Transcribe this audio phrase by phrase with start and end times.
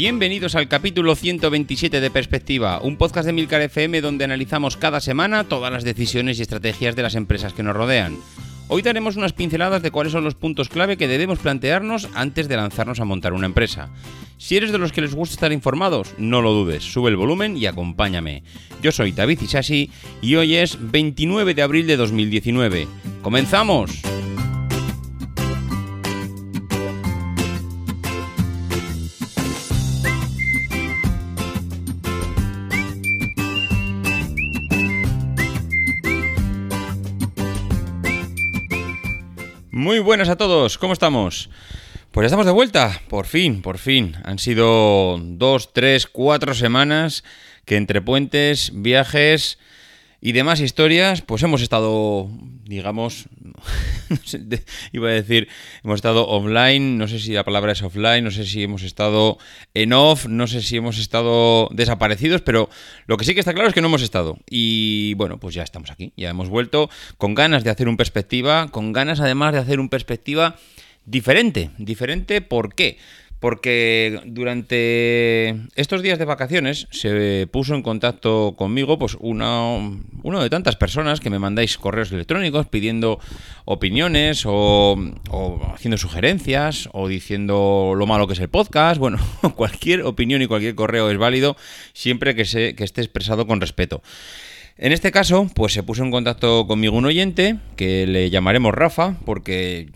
[0.00, 5.42] Bienvenidos al capítulo 127 de Perspectiva, un podcast de Milcar FM donde analizamos cada semana
[5.42, 8.16] todas las decisiones y estrategias de las empresas que nos rodean.
[8.68, 12.56] Hoy daremos unas pinceladas de cuáles son los puntos clave que debemos plantearnos antes de
[12.56, 13.90] lanzarnos a montar una empresa.
[14.36, 17.56] Si eres de los que les gusta estar informados, no lo dudes, sube el volumen
[17.56, 18.44] y acompáñame.
[18.80, 19.90] Yo soy David Isashi
[20.22, 22.86] y hoy es 29 de abril de 2019.
[23.20, 24.00] ¡Comenzamos!
[39.88, 41.48] Muy buenas a todos, ¿cómo estamos?
[42.10, 44.16] Pues estamos de vuelta, por fin, por fin.
[44.24, 47.24] Han sido dos, tres, cuatro semanas
[47.64, 49.58] que entre puentes, viajes
[50.20, 52.28] y demás historias, pues hemos estado,
[52.64, 53.30] digamos,
[54.92, 55.48] iba a decir,
[55.84, 59.38] hemos estado offline, no sé si la palabra es offline, no sé si hemos estado
[59.74, 62.68] en off, no sé si hemos estado desaparecidos, pero
[63.06, 64.38] lo que sí que está claro es que no hemos estado.
[64.48, 68.68] Y bueno, pues ya estamos aquí, ya hemos vuelto con ganas de hacer un perspectiva,
[68.68, 70.56] con ganas además de hacer un perspectiva
[71.04, 71.70] diferente.
[71.78, 72.98] Diferente, ¿por qué?
[73.40, 80.76] Porque durante estos días de vacaciones se puso en contacto conmigo pues uno de tantas
[80.76, 83.20] personas que me mandáis correos electrónicos pidiendo
[83.64, 84.98] opiniones o,
[85.72, 88.98] haciendo sugerencias o diciendo lo malo que es el podcast.
[88.98, 89.18] Bueno,
[89.56, 91.56] cualquier opinión y cualquier correo es válido
[91.92, 94.02] siempre que, que esté expresado con respeto.
[94.76, 99.16] En este caso, pues se puso en contacto conmigo un oyente que le llamaremos Rafa
[99.24, 99.90] porque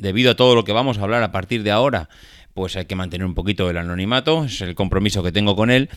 [0.00, 2.08] debido a todo lo que vamos a hablar a partir de ahora,
[2.54, 5.88] pues hay que mantener un poquito el anonimato, es el compromiso que tengo con él.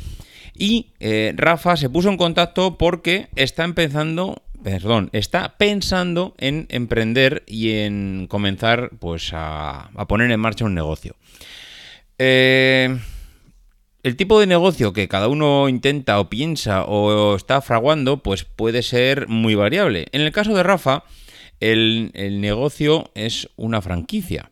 [0.54, 7.44] Y eh, Rafa se puso en contacto porque está empezando, perdón, está pensando en emprender
[7.48, 11.16] y en comenzar pues a, poner en marcha un negocio.
[12.18, 12.98] Eh,
[14.04, 18.82] el tipo de negocio que cada uno intenta o piensa o está fraguando, pues puede
[18.82, 20.08] ser muy variable.
[20.12, 21.04] En el caso de Rafa,
[21.60, 24.51] el, el negocio es una franquicia.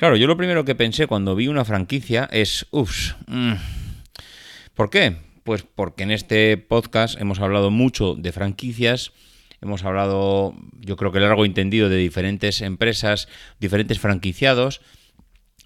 [0.00, 3.52] Claro, yo lo primero que pensé cuando vi una franquicia es, uff, mm,
[4.72, 5.16] ¿por qué?
[5.44, 9.12] Pues porque en este podcast hemos hablado mucho de franquicias,
[9.60, 13.28] hemos hablado, yo creo que largo entendido, de diferentes empresas,
[13.58, 14.80] diferentes franquiciados.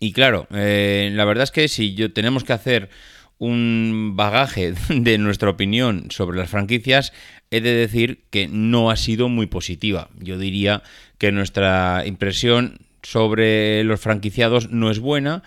[0.01, 2.91] Y claro, eh, la verdad es que si yo tenemos que hacer
[3.39, 7.13] un bagaje de nuestra opinión sobre las franquicias,
[7.53, 10.11] he de decir que no ha sido muy positiva.
[10.19, 10.83] Yo diría
[11.19, 15.43] que nuestra impresión sobre los franquiciados no es buena.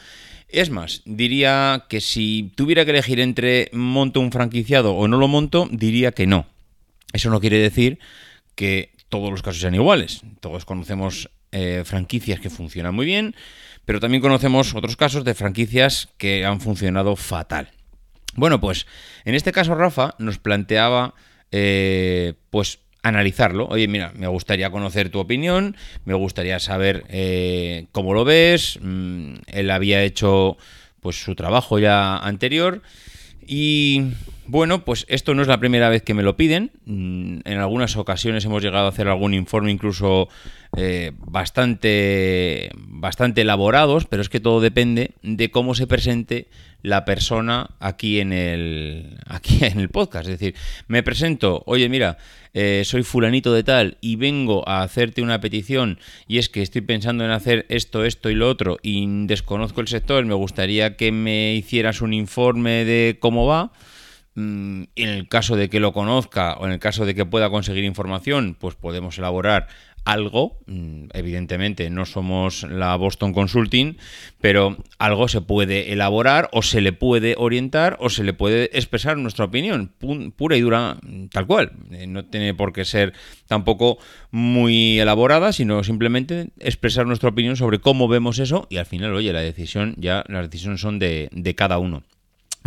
[0.47, 5.27] Es más, diría que si tuviera que elegir entre monto un franquiciado o no lo
[5.27, 6.47] monto, diría que no.
[7.11, 7.99] Eso no quiere decir
[8.55, 10.21] que todos los casos sean iguales.
[10.39, 13.35] Todos conocemos eh, franquicias que funcionan muy bien,
[13.85, 17.71] pero también conocemos otros casos de franquicias que han funcionado fatal.
[18.35, 18.85] Bueno, pues
[19.25, 21.15] en este caso Rafa nos planteaba
[21.51, 23.67] eh, pues analizarlo.
[23.67, 25.75] Oye, mira, me gustaría conocer tu opinión,
[26.05, 28.79] me gustaría saber eh, cómo lo ves.
[28.81, 30.57] Mm, él había hecho
[30.99, 32.81] pues su trabajo ya anterior
[33.45, 34.11] y
[34.45, 36.71] bueno, pues esto no es la primera vez que me lo piden.
[36.85, 40.27] Mm, en algunas ocasiones hemos llegado a hacer algún informe incluso
[40.75, 46.47] eh, bastante, bastante elaborados, pero es que todo depende de cómo se presente
[46.81, 50.27] la persona aquí en el, aquí en el podcast.
[50.27, 50.55] Es decir,
[50.87, 52.17] me presento, oye, mira,
[52.53, 56.81] eh, soy fulanito de tal y vengo a hacerte una petición y es que estoy
[56.81, 61.11] pensando en hacer esto, esto y lo otro y desconozco el sector, me gustaría que
[61.11, 63.71] me hicieras un informe de cómo va.
[64.39, 67.49] Mm, en el caso de que lo conozca o en el caso de que pueda
[67.49, 69.67] conseguir información, pues podemos elaborar
[70.07, 73.97] algo, mm, evidentemente no somos la Boston Consulting,
[74.39, 79.17] pero algo se puede elaborar o se le puede orientar o se le puede expresar
[79.17, 79.91] nuestra opinión,
[80.37, 81.73] pura y dura, mm, tal cual.
[81.91, 83.11] Eh, no tiene por qué ser
[83.47, 83.97] tampoco
[84.31, 89.33] muy elaborada, sino simplemente expresar nuestra opinión sobre cómo vemos eso y al final, oye,
[89.33, 92.03] la decisión ya, las decisiones son de, de cada uno.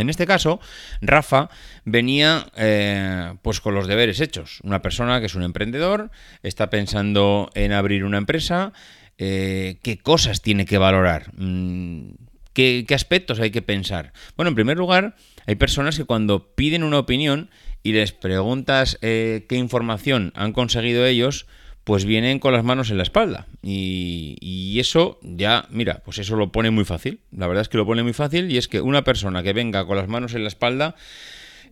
[0.01, 0.59] En este caso,
[1.01, 1.49] Rafa
[1.85, 4.59] venía eh, pues con los deberes hechos.
[4.63, 6.11] Una persona que es un emprendedor,
[6.43, 8.73] está pensando en abrir una empresa,
[9.17, 12.13] eh, qué cosas tiene que valorar, mm,
[12.53, 14.11] ¿Qué, aspectos hay que pensar.
[14.35, 15.15] Bueno, en primer lugar,
[15.47, 17.49] hay personas que cuando piden una opinión
[17.81, 21.45] y les preguntas eh, qué información han conseguido ellos,
[21.83, 23.47] pues vienen con las manos en la espalda.
[23.61, 27.19] Y, eso ya, mira, pues eso lo pone muy fácil.
[27.31, 29.85] La verdad es que lo pone muy fácil y es que una persona que venga
[29.85, 30.95] con las manos en la espalda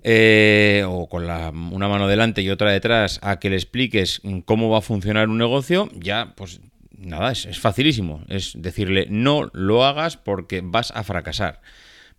[0.03, 4.69] eh, o con la, una mano delante y otra detrás a que le expliques cómo
[4.69, 6.61] va a funcionar un negocio, ya pues
[6.95, 8.23] nada, es, es facilísimo.
[8.27, 11.61] Es decirle no lo hagas porque vas a fracasar.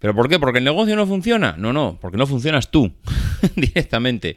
[0.01, 0.39] ¿Pero por qué?
[0.39, 1.55] ¿Porque el negocio no funciona?
[1.59, 2.93] No, no, porque no funcionas tú
[3.55, 4.37] directamente.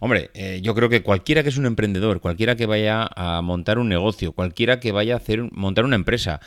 [0.00, 3.78] Hombre, eh, yo creo que cualquiera que es un emprendedor, cualquiera que vaya a montar
[3.78, 6.40] un negocio, cualquiera que vaya a hacer montar una empresa,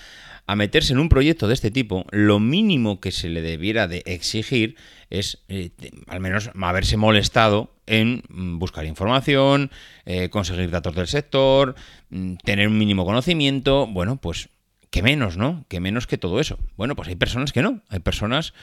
[0.47, 4.01] a meterse en un proyecto de este tipo, lo mínimo que se le debiera de
[4.05, 4.75] exigir
[5.11, 5.69] es eh,
[6.07, 9.69] al menos haberse molestado en mm, buscar información,
[10.05, 11.75] eh, conseguir datos del sector,
[12.09, 14.49] mm, tener un mínimo conocimiento, bueno, pues
[14.93, 15.65] que menos, ¿no?
[15.69, 16.59] Que menos que todo eso.
[16.77, 17.81] Bueno, pues hay personas que no.
[17.89, 18.53] Hay personas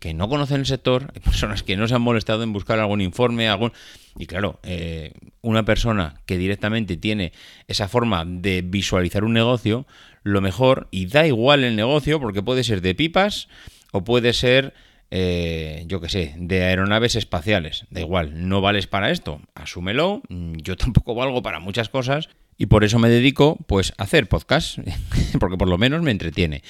[0.00, 3.00] que no conocen el sector, hay personas que no se han molestado en buscar algún
[3.00, 3.72] informe, algún...
[4.18, 7.32] Y claro, eh, una persona que directamente tiene
[7.68, 9.86] esa forma de visualizar un negocio,
[10.24, 13.48] lo mejor, y da igual el negocio, porque puede ser de pipas
[13.90, 14.74] o puede ser...
[15.10, 17.86] Eh, yo qué sé, de aeronaves espaciales.
[17.88, 20.20] Da igual, no vales para esto, asúmelo.
[20.28, 24.78] Yo tampoco valgo para muchas cosas y por eso me dedico pues a hacer podcast,
[25.40, 26.62] porque por lo menos me entretiene.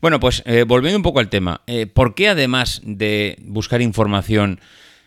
[0.00, 4.60] Bueno, pues eh, volviendo un poco al tema, eh, ¿por qué además de buscar información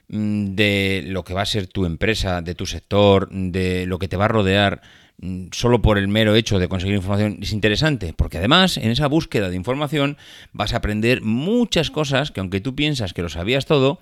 [0.09, 4.09] mm, de lo que va a ser tu empresa, de tu sector, de lo que
[4.09, 4.81] te va a rodear,
[5.19, 8.13] mm, solo por el mero hecho de conseguir información es interesante?
[8.13, 10.17] Porque además en esa búsqueda de información
[10.51, 14.01] vas a aprender muchas cosas que aunque tú piensas que lo sabías todo,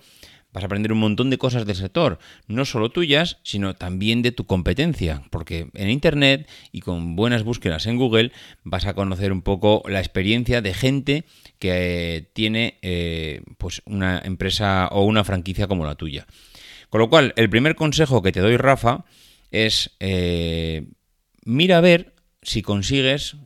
[0.52, 4.32] vas a aprender un montón de cosas del sector, no solo tuyas, sino también de
[4.32, 8.32] tu competencia, porque en Internet y con buenas búsquedas en Google
[8.64, 11.24] vas a conocer un poco la experiencia de gente
[11.58, 16.26] que eh, tiene eh, pues una empresa o una franquicia como la tuya.
[16.88, 19.04] Con lo cual, el primer consejo que te doy, Rafa,
[19.50, 20.86] es eh,
[21.44, 23.36] mira a ver si consigues,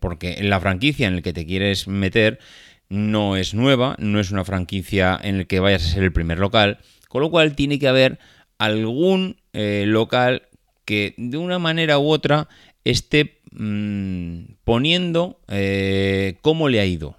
[0.00, 2.38] porque en la franquicia en la que te quieres meter,
[2.88, 6.38] no es nueva, no es una franquicia en la que vayas a ser el primer
[6.38, 6.78] local,
[7.08, 8.18] con lo cual tiene que haber
[8.58, 10.42] algún eh, local
[10.84, 12.48] que de una manera u otra
[12.84, 17.16] esté mm, poniendo eh, cómo le ha ido.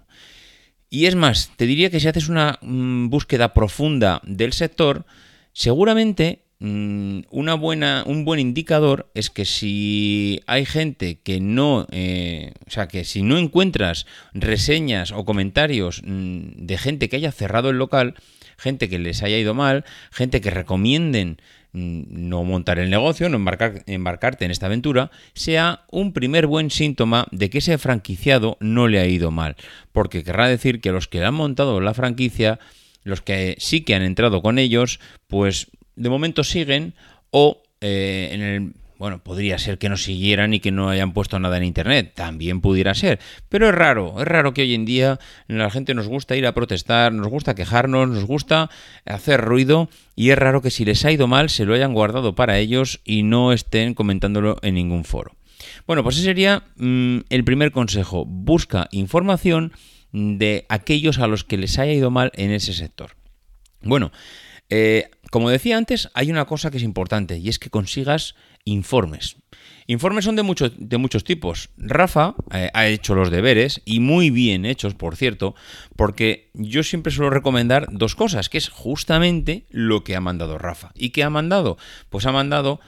[0.90, 5.04] Y es más, te diría que si haces una mm, búsqueda profunda del sector,
[5.52, 12.70] seguramente una buena, un buen indicador es que si hay gente que no, eh, o
[12.70, 17.78] sea, que si no encuentras reseñas o comentarios mm, de gente que haya cerrado el
[17.78, 18.14] local,
[18.56, 21.40] gente que les haya ido mal, gente que recomienden
[21.72, 26.72] mm, no montar el negocio, no embarcar, embarcarte en esta aventura, sea un primer buen
[26.72, 29.54] síntoma de que ese franquiciado no le ha ido mal.
[29.92, 32.58] Porque querrá decir que los que han montado la franquicia,
[33.04, 36.94] los que sí que han entrado con ellos, pues de momento siguen
[37.30, 41.38] o eh, en el bueno, podría ser que no siguieran y que no hayan puesto
[41.38, 45.20] nada en internet, también pudiera ser, pero es raro, es raro que hoy en día
[45.46, 48.70] la gente nos gusta ir a protestar, nos gusta quejarnos, nos gusta
[49.06, 52.34] hacer ruido y es raro que si les ha ido mal se lo hayan guardado
[52.34, 55.36] para ellos y no estén comentándolo en ningún foro.
[55.86, 59.72] Bueno, pues ese sería mm, el primer consejo, busca información
[60.10, 63.12] de aquellos a los que les haya ido mal en ese sector.
[63.80, 64.10] Bueno,
[64.70, 69.36] eh, como decía antes, hay una cosa que es importante y es que consigas informes.
[69.86, 71.70] Informes son de, de muchos tipos.
[71.78, 75.54] Rafa eh, ha hecho los deberes y muy bien hechos, por cierto,
[75.96, 80.92] porque yo siempre suelo recomendar dos cosas, que es justamente lo que ha mandado Rafa.
[80.94, 81.78] ¿Y qué ha mandado?
[82.10, 82.80] Pues ha mandado,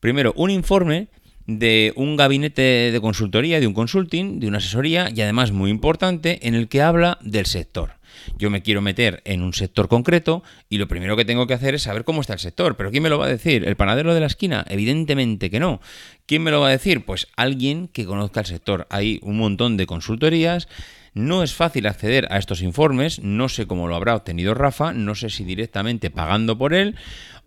[0.00, 1.08] primero, un informe
[1.46, 6.46] de un gabinete de consultoría, de un consulting, de una asesoría y además muy importante
[6.46, 7.97] en el que habla del sector.
[8.38, 11.74] Yo me quiero meter en un sector concreto y lo primero que tengo que hacer
[11.74, 12.76] es saber cómo está el sector.
[12.76, 13.66] ¿Pero quién me lo va a decir?
[13.66, 14.64] ¿El panadero de la esquina?
[14.68, 15.80] Evidentemente que no.
[16.26, 17.04] ¿Quién me lo va a decir?
[17.04, 18.86] Pues alguien que conozca el sector.
[18.90, 20.68] Hay un montón de consultorías.
[21.14, 25.14] No es fácil acceder a estos informes, no sé cómo lo habrá obtenido Rafa, no
[25.14, 26.96] sé si directamente pagando por él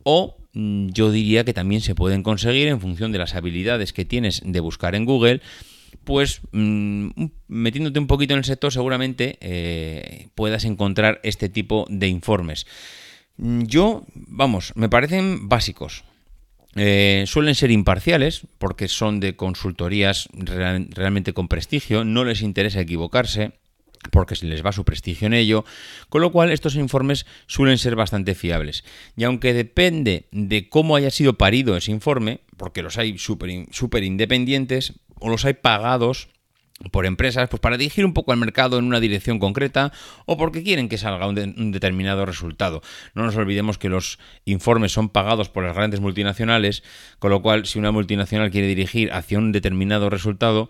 [0.03, 4.05] o mm, yo diría que también se pueden conseguir en función de las habilidades que
[4.05, 5.41] tienes de buscar en Google
[6.03, 7.09] pues mm,
[7.47, 12.65] metiéndote un poquito en el sector seguramente eh, puedas encontrar este tipo de informes.
[13.37, 16.03] Mm, yo, vamos, me parecen básicos.
[16.75, 23.53] Eh, suelen ser imparciales porque son de consultorías realmente con prestigio, no les interesa equivocarse.
[24.09, 25.63] porque se les va su prestigio en ello,
[26.09, 28.83] con lo cual estos informes suelen ser bastante fiables.
[29.15, 34.93] Y aunque depende de cómo haya sido parido ese informe, porque los hay súper independientes
[35.21, 36.27] o los hay pagados
[36.89, 39.91] por empresas, pues para dirigir un poco al mercado en una dirección concreta
[40.25, 42.81] o porque quieren que salga un, determinado resultado.
[43.13, 46.83] No nos olvidemos que los informes son pagados por las grandes multinacionales,
[47.19, 50.69] con lo cual si una multinacional quiere dirigir hacia un determinado resultado,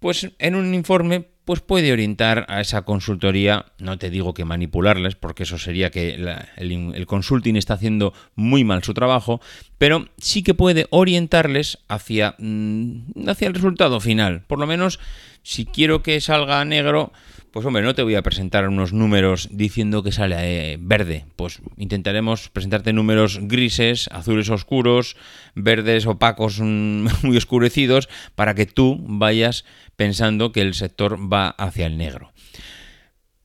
[0.00, 5.14] pues en un informe pues puede orientar a esa consultoría, no te digo que manipularles,
[5.14, 6.18] porque eso sería que
[6.56, 9.40] el, consulting está haciendo muy mal su trabajo,
[9.78, 14.42] pero sí que puede orientarles hacia, mm, hacia el resultado final.
[14.46, 15.00] Por lo menos,
[15.42, 17.14] si quiero que salga negro,
[17.50, 21.24] pues hombre, no te voy a presentar unos números diciendo que sale eh, verde.
[21.36, 25.16] Pues intentaremos presentarte números grises, azules oscuros,
[25.54, 29.64] verdes opacos mm, muy oscurecidos, para que tú vayas
[29.96, 32.32] pensando que el sector va hacia el negro.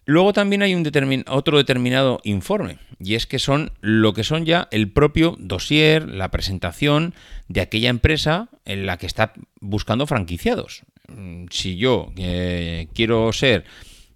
[0.06, 0.86] Luego también hay un
[1.28, 6.30] otro determinado informe, y es que son lo que son ya el propio dossier, la
[6.30, 7.14] presentación
[7.48, 10.84] de aquella empresa en la que está buscando franquiciados.
[11.08, 13.64] Mm, si yo eh, quiero ser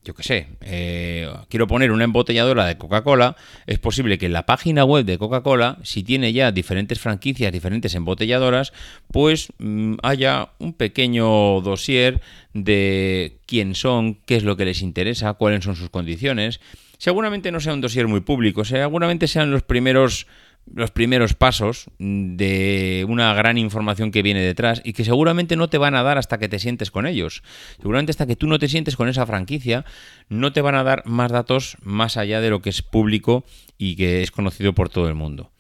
[0.08, 3.36] yo qué sé, eh, quiero poner una embotelladora de Coca-Cola,
[3.66, 7.94] es posible que en la página web de Coca-Cola, si tiene ya diferentes franquicias, diferentes
[7.94, 8.72] embotelladoras,
[9.12, 12.22] pues mm, haya un pequeño dossier
[12.54, 16.62] de quién son, qué es lo que les interesa, cuáles son sus condiciones.
[16.98, 20.26] Seguramente no sea un dossier muy público, seguramente sean los primeros
[20.74, 25.78] los primeros pasos de una gran información que viene detrás y que seguramente no te
[25.78, 27.44] van a dar hasta que te sientes con ellos.
[27.78, 29.86] Seguramente hasta que tú no te sientes con esa franquicia,
[30.30, 33.46] no te van a dar más datos más allá de lo que es público
[33.78, 35.52] y que es conocido por todo el mundo.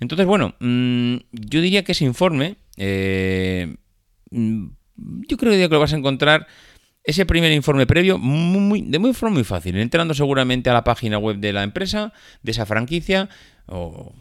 [0.00, 3.76] Entonces, bueno, mm, yo diría que ese informe, eh,
[4.30, 4.66] mm,
[5.28, 6.46] yo creo que lo vas a encontrar
[7.04, 11.36] ese primer informe previo muy, de muy muy fácil, entrando seguramente a la página web
[11.36, 13.28] de la empresa, de esa franquicia,
[13.66, 14.14] o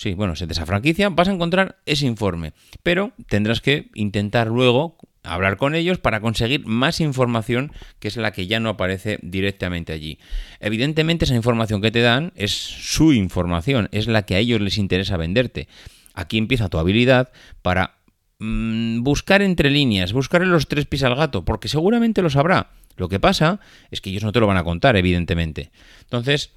[0.00, 2.54] sí, bueno, de esa franquicia, vas a encontrar ese informe.
[2.82, 8.32] Pero tendrás que intentar luego hablar con ellos para conseguir más información que es la
[8.32, 10.18] que ya no aparece directamente allí.
[10.58, 14.78] Evidentemente esa información que te dan es su información, es la que a ellos les
[14.78, 15.68] interesa venderte.
[16.14, 17.30] Aquí empieza tu habilidad
[17.60, 17.96] para
[18.38, 22.70] mm, buscar entre líneas, buscarle los tres pies al gato, porque seguramente lo sabrá.
[22.96, 25.70] Lo que pasa es que ellos no te lo van a contar, evidentemente.
[26.02, 26.52] Entonces,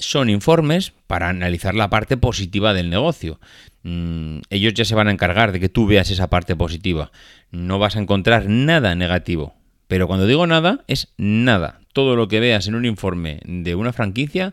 [0.00, 3.38] son informes para analizar la parte positiva del negocio.
[3.82, 7.12] Mm, ellos ya se van a encargar de que tú veas esa parte positiva.
[7.50, 9.54] No vas a encontrar nada negativo.
[9.86, 11.80] Pero cuando digo nada, es nada.
[11.92, 14.52] Todo lo que veas en un informe de una franquicia...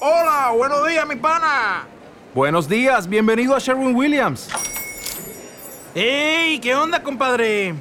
[0.00, 1.86] Hola, buenos días, mi pana.
[2.34, 4.48] Buenos días, bienvenido a Sherwin Williams.
[5.94, 6.60] ¡Ey!
[6.60, 7.74] ¿Qué onda, compadre?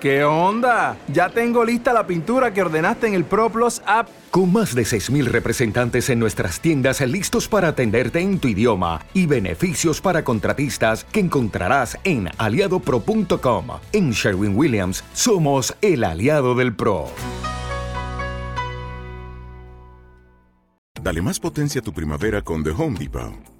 [0.00, 0.96] ¿Qué onda?
[1.08, 4.08] Ya tengo lista la pintura que ordenaste en el ProPlus app.
[4.30, 9.26] Con más de 6.000 representantes en nuestras tiendas listos para atenderte en tu idioma y
[9.26, 13.66] beneficios para contratistas que encontrarás en aliadopro.com.
[13.92, 17.08] En Sherwin Williams somos el aliado del PRO.
[21.02, 23.59] Dale más potencia a tu primavera con The Home Depot.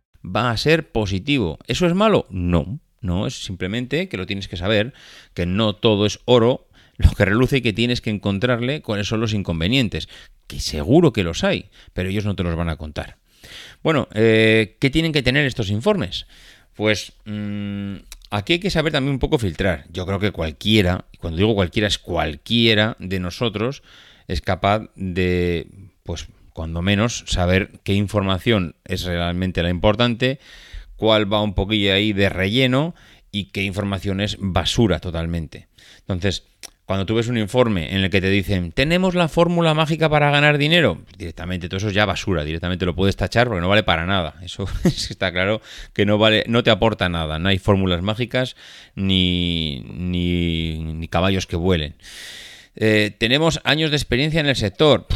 [0.23, 1.59] va a ser positivo.
[1.67, 2.25] ¿Eso es malo?
[2.29, 4.93] No, no, es simplemente que lo tienes que saber,
[5.33, 9.21] que no todo es oro, lo que reluce y que tienes que encontrarle cuáles son
[9.21, 10.07] los inconvenientes,
[10.47, 13.17] que seguro que los hay, pero ellos no te los van a contar.
[13.81, 16.27] Bueno, eh, ¿qué tienen que tener estos informes?
[16.75, 17.95] Pues mm,
[18.29, 19.85] aquí hay que saber también un poco filtrar.
[19.91, 23.81] Yo creo que cualquiera, y cuando digo cualquiera es cualquiera de nosotros,
[24.27, 25.67] es capaz de,
[26.03, 30.39] pues, cuando menos, saber qué información es realmente la importante,
[30.95, 32.93] cuál va un poquillo ahí de relleno
[33.31, 35.67] y qué información es basura totalmente.
[35.99, 36.43] Entonces,
[36.91, 40.29] cuando tú ves un informe en el que te dicen, tenemos la fórmula mágica para
[40.29, 43.83] ganar dinero, directamente todo eso es ya basura, directamente lo puedes tachar porque no vale
[43.83, 44.35] para nada.
[44.43, 45.61] Eso está claro
[45.93, 47.39] que no vale, no te aporta nada.
[47.39, 48.57] No hay fórmulas mágicas
[48.95, 51.95] ni, ni, caballos que vuelen.
[52.75, 55.07] Eh, tenemos años de experiencia en el sector.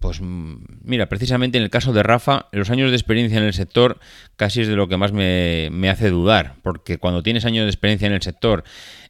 [0.00, 3.52] Pues mm, mira, precisamente en el caso de Rafa, los años de experiencia en el
[3.52, 3.98] sector
[4.36, 7.70] casi es de lo que más me, me hace dudar, porque cuando tienes años de
[7.70, 8.64] experiencia en el sector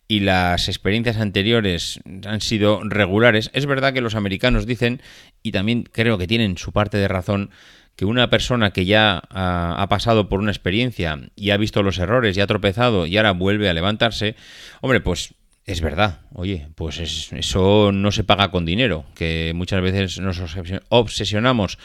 [0.07, 5.03] y las experiencias anteriores han sido regulares, es verdad que los americanos dicen,
[5.43, 7.51] y también creo que tienen su parte de razón,
[7.99, 12.37] que una persona que ya ha, pasado por una experiencia y ha visto los errores
[12.37, 14.37] y ha tropezado y ahora vuelve a levantarse,
[14.81, 15.35] hombre, pues
[15.69, 20.41] es verdad, oye, pues eso no se paga con dinero, que muchas veces nos
[20.89, 21.79] obsesionamos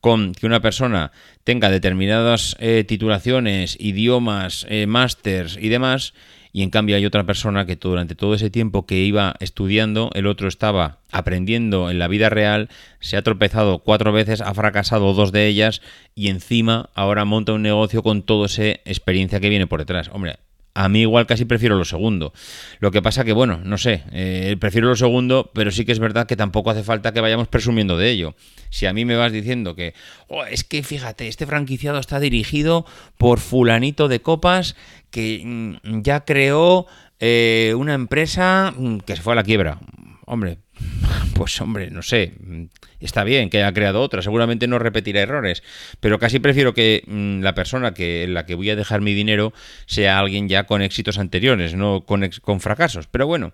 [0.00, 1.12] con que una persona
[1.44, 6.14] tenga determinadas eh, titulaciones, idiomas, eh, másters y demás,
[6.50, 10.26] y en cambio hay otra persona que durante todo ese tiempo que iba estudiando, el
[10.26, 15.30] otro estaba aprendiendo en la vida real, se ha tropezado cuatro veces, ha fracasado dos
[15.30, 15.82] de ellas
[16.14, 20.08] y encima ahora monta un negocio con toda esa experiencia que viene por detrás.
[20.10, 20.38] Hombre,
[20.76, 22.34] a mí igual casi prefiero lo segundo.
[22.80, 25.98] Lo que pasa que, bueno, no sé, eh, prefiero lo segundo, pero sí que es
[25.98, 28.34] verdad que tampoco hace falta que vayamos presumiendo de ello.
[28.68, 29.94] Si a mí me vas diciendo que,
[30.28, 32.84] oh, es que fíjate, este franquiciado está dirigido
[33.16, 34.76] por fulanito de copas
[35.10, 36.86] que mm, ya creó
[37.20, 39.80] eh, una empresa mm, que se fue a la quiebra.
[40.26, 40.58] Hombre,
[41.36, 42.32] pues hombre, no sé,
[42.98, 45.62] está bien que haya creado otra, seguramente no repetirá errores,
[46.00, 49.12] pero casi prefiero que mm, la persona que en la que voy a dejar mi
[49.12, 49.52] dinero
[49.84, 53.06] sea alguien ya con éxitos anteriores, no con, con fracasos.
[53.08, 53.52] Pero bueno,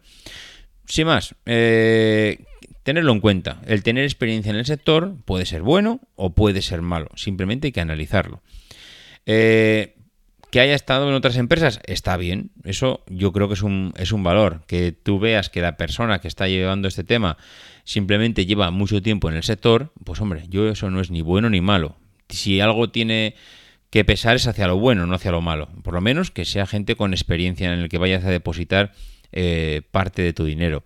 [0.86, 2.44] sin más, eh,
[2.84, 3.60] tenerlo en cuenta.
[3.66, 7.72] El tener experiencia en el sector puede ser bueno o puede ser malo, simplemente hay
[7.72, 8.42] que analizarlo.
[9.26, 9.96] Eh,
[10.52, 12.50] que haya estado en otras empresas, está bien.
[12.62, 14.64] Eso yo creo que es un, es un valor.
[14.66, 17.38] Que tú veas que la persona que está llevando este tema
[17.85, 21.49] simplemente lleva mucho tiempo en el sector, pues hombre, yo eso no es ni bueno
[21.49, 21.97] ni malo.
[22.28, 23.35] Si algo tiene
[23.88, 25.71] que pesar es hacia lo bueno, no hacia lo malo.
[25.82, 28.92] Por lo menos que sea gente con experiencia en el que vayas a depositar
[29.32, 30.85] eh, parte de tu dinero.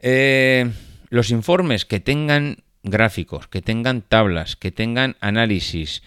[0.00, 0.72] Eh,
[1.08, 6.02] los informes que tengan gráficos, que tengan tablas, que tengan análisis,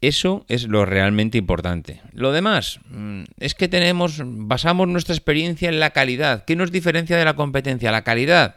[0.00, 2.00] eso es lo realmente importante.
[2.12, 6.44] Lo demás mm, es que tenemos, basamos nuestra experiencia en la calidad.
[6.44, 7.92] ¿Qué nos diferencia de la competencia?
[7.92, 8.56] La calidad.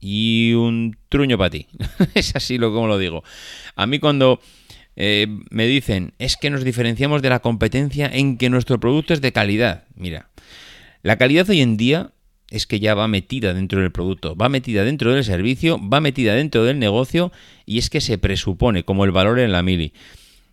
[0.00, 1.68] Y un truño para ti.
[2.14, 3.24] es así lo como lo digo.
[3.76, 4.40] A mí cuando
[4.96, 9.20] eh, me dicen es que nos diferenciamos de la competencia en que nuestro producto es
[9.20, 9.84] de calidad.
[9.94, 10.28] Mira,
[11.02, 12.10] la calidad hoy en día
[12.50, 16.34] es que ya va metida dentro del producto, va metida dentro del servicio, va metida
[16.34, 17.32] dentro del negocio
[17.64, 19.92] y es que se presupone como el valor en la mili.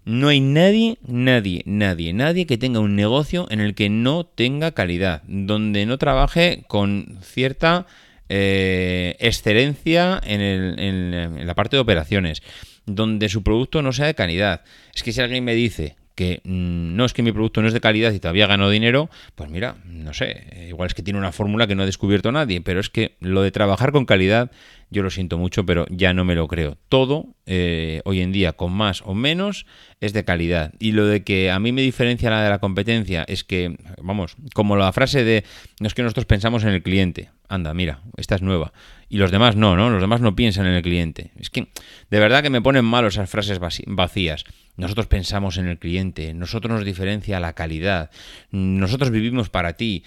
[0.04, 4.72] No hay nadie, nadie, nadie, nadie que tenga un negocio en el que no tenga
[4.72, 7.86] calidad, donde no trabaje con cierta
[8.28, 12.42] eh, excelencia en, en la parte de operaciones,
[12.86, 14.64] donde su producto no sea de calidad.
[14.96, 17.74] Es que si alguien me dice que mm, no es que mi producto no es
[17.74, 21.32] de calidad y todavía gano dinero, pues mira, no sé, igual es que tiene una
[21.32, 24.52] fórmula que no ha descubierto nadie, pero es que lo de trabajar con calidad,
[24.89, 26.78] yo lo siento mucho, pero ya no me lo creo.
[26.89, 29.65] Todo, eh, hoy en día, con más o menos,
[30.02, 30.74] es de calidad.
[30.80, 34.36] Y lo de que a mí me diferencia la de la competencia es que, vamos,
[34.54, 35.45] como la frase de,
[35.80, 38.74] no es que nosotros pensamos en el cliente, anda, mira, esta es nueva.
[39.12, 39.89] Y los demás no, ¿no?
[39.89, 41.32] Los demás no piensan en el cliente.
[41.38, 41.67] Es que,
[42.10, 44.45] de verdad que me ponen mal esas frases vacías.
[44.78, 48.10] Nosotros pensamos en el cliente, nosotros nos diferencia la calidad,
[48.52, 50.06] nosotros vivimos para ti.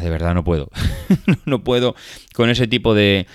[0.00, 0.70] de verdad no puedo,
[1.44, 1.94] no puedo
[2.32, 3.26] con ese tipo de,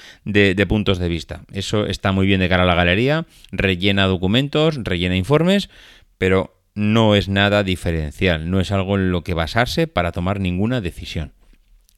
[0.67, 1.43] puntos de vista.
[1.53, 5.69] Eso está muy bien de cara a la galería, rellena documentos, rellena informes,
[6.17, 10.81] pero no es nada diferencial, no es algo en lo que basarse para tomar ninguna
[10.81, 11.36] decisión.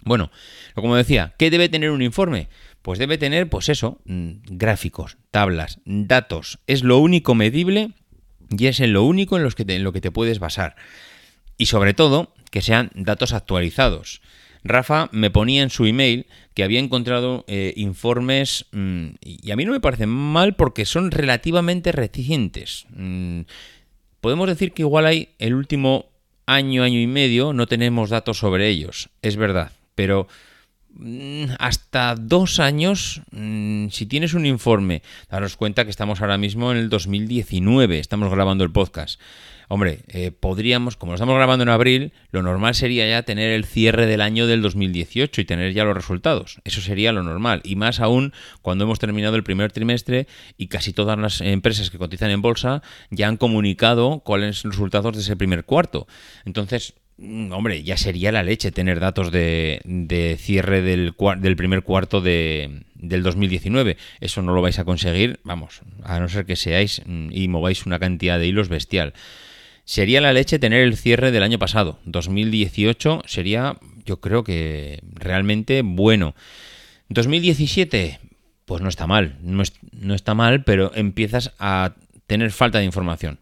[0.03, 0.31] Bueno,
[0.73, 2.47] como decía, ¿qué debe tener un informe?
[2.81, 6.59] Pues debe tener, pues eso, mm, gráficos, tablas, datos.
[6.67, 7.91] Es lo único medible
[8.49, 10.75] y es lo único en, los que en lo que te puedes basar.
[11.57, 14.21] Y sobre todo, que sean datos actualizados.
[14.63, 19.65] Rafa me ponía en su email que había encontrado eh, informes mm, y a mí
[19.65, 22.85] no me parecen mal porque son relativamente recientes.
[22.89, 23.41] Mm,
[24.19, 26.07] podemos decir que igual hay el último
[26.45, 30.27] año, año y medio, no tenemos datos sobre ellos, es verdad, pero
[30.91, 36.71] Mm, hasta dos años, mm, si tienes un informe, daros cuenta que estamos ahora mismo
[36.71, 39.19] en el 2019, estamos grabando el podcast.
[39.71, 43.65] Hombre, eh, podríamos, como lo estamos grabando en abril, lo normal sería ya tener el
[43.65, 46.59] cierre del año del 2018 y tener ya los resultados.
[46.63, 47.61] Eso sería lo normal.
[47.63, 48.33] Y más aún
[48.63, 52.81] cuando hemos terminado el primer trimestre y casi todas las empresas que cotizan en bolsa
[53.11, 56.07] ya han comunicado cuáles son los resultados de ese primer cuarto.
[56.45, 56.95] Entonces,
[57.51, 63.23] hombre, ya sería la leche tener datos de, cierre del, del, primer cuarto de, del
[63.23, 63.97] 2019.
[64.19, 67.85] Eso no lo vais a conseguir, vamos, a no ser que seáis mm, y mováis
[67.85, 69.13] una cantidad de hilos bestial.
[69.83, 71.99] Sería la leche tener el cierre del año pasado.
[72.05, 76.35] 2018 sería, yo creo que realmente bueno.
[77.09, 78.19] 2017,
[78.65, 81.95] pues no está mal, no, no está mal, pero empiezas a
[82.27, 83.39] tener falta de información.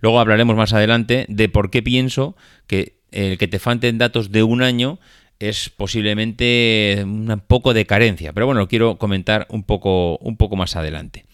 [0.00, 4.42] Luego hablaremos más adelante de por qué pienso que el que te falten datos de
[4.42, 4.98] un año
[5.38, 10.56] es posiblemente un poco de carencia, pero bueno, lo quiero comentar un poco, un poco
[10.56, 11.24] más adelante.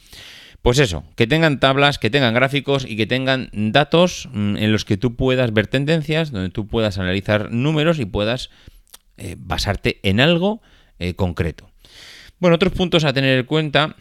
[0.62, 4.84] Pues eso, que tengan tablas, que tengan gráficos y que tengan datos mm, en los
[4.84, 8.50] que tú puedas ver tendencias, donde tú puedas analizar números y puedas
[9.16, 10.60] eh, basarte en algo
[10.98, 11.70] eh, concreto.
[12.40, 13.96] Bueno, otros puntos a tener en cuenta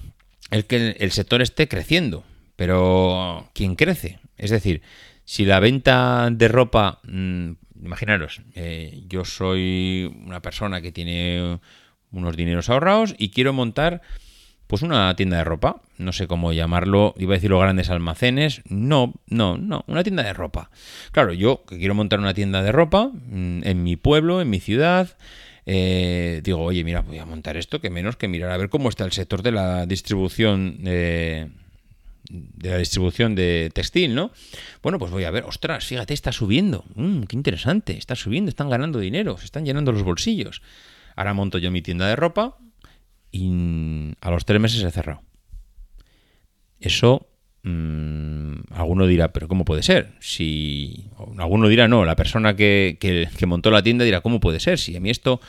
[0.51, 2.25] es que el sector esté creciendo,
[2.57, 4.19] pero ¿quién crece?
[4.37, 4.81] Es decir,
[5.23, 7.51] si la venta de ropa, mm,
[7.83, 11.59] imaginaros, eh, yo soy una persona que tiene
[12.11, 14.01] unos dineros ahorrados y quiero montar
[14.67, 18.61] pues una tienda de ropa, no sé cómo llamarlo, iba a decir los grandes almacenes,
[18.69, 20.69] no, no, no, una tienda de ropa.
[21.11, 24.59] Claro, yo que quiero montar una tienda de ropa mm, en mi pueblo, en mi
[24.59, 25.17] ciudad,
[25.65, 28.89] eh, digo, oye, mira, voy a montar esto, que menos que mirar a ver cómo
[28.89, 31.49] está el sector de la distribución de,
[32.29, 34.31] de la distribución de textil, ¿no?
[34.83, 38.69] Bueno, pues voy a ver, ostras, fíjate, está subiendo, mm, qué interesante, está subiendo, están
[38.69, 40.61] ganando dinero, se están llenando los bolsillos.
[41.15, 42.57] Ahora monto yo mi tienda de ropa
[43.31, 45.21] y a los tres meses he cerrado.
[46.79, 47.27] Eso,
[47.63, 50.13] mmm, alguno dirá, pero ¿cómo puede ser?
[50.19, 54.77] Si alguno dirá, no, la persona que, que montó la tienda dirá, ¿cómo puede ser?
[54.77, 55.41] Si a mí esto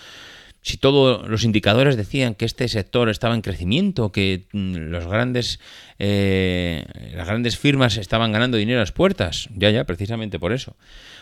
[0.63, 5.59] si todos los indicadores decían que este sector estaba en crecimiento, que mm, los grandes,
[5.99, 10.77] eh, las grandes firmas estaban ganando dinero a las puertas, ya, ya, precisamente por eso.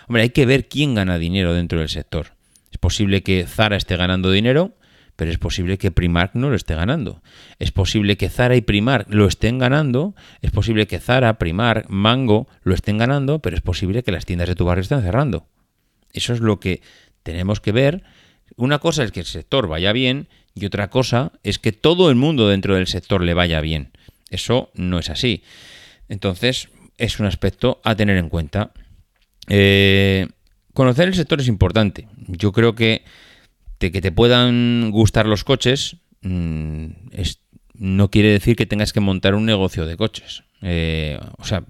[0.08, 2.32] Hombre, hay que ver quién gana dinero dentro del sector.
[2.72, 4.74] Es posible que Zara esté ganando dinero,
[5.14, 7.22] pero es posible que Primark no lo esté ganando.
[7.58, 12.48] Es posible que Zara y Primark lo estén ganando, es posible que Zara, Primark, Mango
[12.62, 15.46] lo estén ganando, pero es posible que las tiendas de tu barrio estén cerrando.
[16.12, 16.82] Eso es lo que
[17.22, 18.02] tenemos que ver
[18.56, 22.16] una cosa es que el sector vaya bien y otra cosa es que todo el
[22.16, 23.92] mundo dentro del sector le vaya bien.
[24.30, 25.42] Eso no es así.
[26.08, 28.72] Entonces, es un aspecto a tener en cuenta.
[29.48, 30.26] Eh,
[30.74, 32.08] conocer el sector es importante.
[32.26, 33.02] Yo creo que
[33.78, 36.86] que te puedan gustar los coches mm,
[37.74, 40.42] no quiere decir que tengas que montar un negocio de coches.
[40.62, 41.62] Eh, o sea,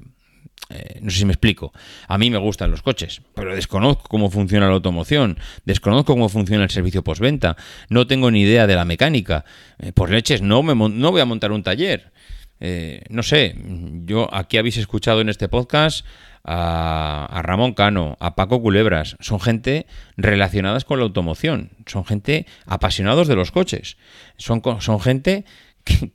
[0.71, 1.73] eh, no sé si me explico.
[2.09, 6.65] A mí me gustan los coches, pero desconozco cómo funciona la automoción, desconozco cómo funciona
[6.65, 7.57] el servicio postventa,
[7.89, 9.45] no tengo ni idea de la mecánica.
[9.79, 12.13] Eh, por leches, no, me, no voy a montar un taller.
[12.61, 13.55] Eh, no sé,
[14.05, 16.05] yo aquí habéis escuchado en este podcast
[16.45, 19.17] a, a, Ramón Cano, a Paco Culebras.
[19.21, 23.97] Son gente relacionadas con la automoción, son gente apasionados de los coches,
[24.37, 25.45] son, son gente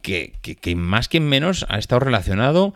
[0.01, 2.73] que, que, que, más que menos ha estado relacionado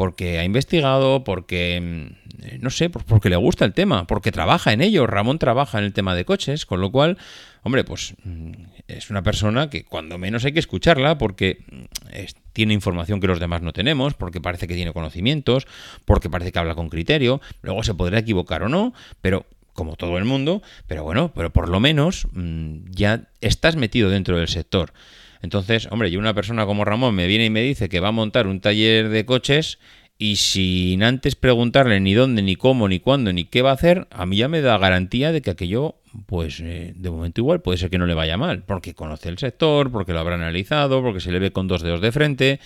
[0.00, 4.80] porque ha investigado, porque, mm, no sé, porque le gusta el tema, porque trabaja en
[4.80, 5.06] ello.
[5.06, 7.18] Ramón trabaja en el tema de coches, con lo cual,
[7.64, 8.52] hombre, pues mm,
[8.88, 12.14] es una persona que cuando menos hay que escucharla porque mm,
[12.54, 15.66] tiene información que los demás no tenemos, porque parece que tiene conocimientos,
[16.06, 17.42] porque parece que habla con criterio.
[17.60, 21.68] Luego se podrá equivocar o no, pero como todo el mundo, pero bueno, pero por
[21.68, 22.26] lo menos
[22.88, 24.94] ya estás metido dentro del sector.
[25.42, 28.12] Entonces, hombre, y una persona como Ramón me viene y me dice que va a
[28.12, 29.78] montar un taller de coches
[30.20, 34.06] y sin antes preguntarle ni dónde, ni cómo, ni cuándo, ni qué va a hacer,
[34.10, 35.94] a mí ya me da garantía de que aquello,
[36.26, 39.38] pues eh, de momento igual puede ser que no le vaya mal, porque conoce el
[39.38, 42.60] sector, porque lo habrá analizado, porque se le ve con dos dedos de frente.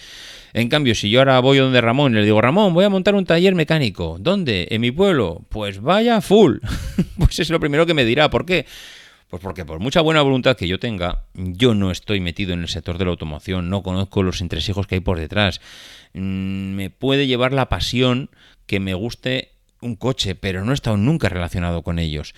[0.52, 3.14] En cambio, si yo ahora voy donde Ramón y le digo, Ramón, voy a montar
[3.14, 4.66] un taller mecánico, ¿dónde?
[4.72, 5.44] ¿En mi pueblo?
[5.48, 6.56] Pues vaya full.
[7.18, 8.66] pues es lo primero que me dirá, ¿por qué?
[9.34, 12.68] Pues porque por mucha buena voluntad que yo tenga, yo no estoy metido en el
[12.68, 15.60] sector de la automoción, no conozco los entresijos que hay por detrás.
[16.12, 18.30] Mm, me puede llevar la pasión
[18.66, 22.32] que me guste un coche, pero no he estado nunca relacionado con ellos.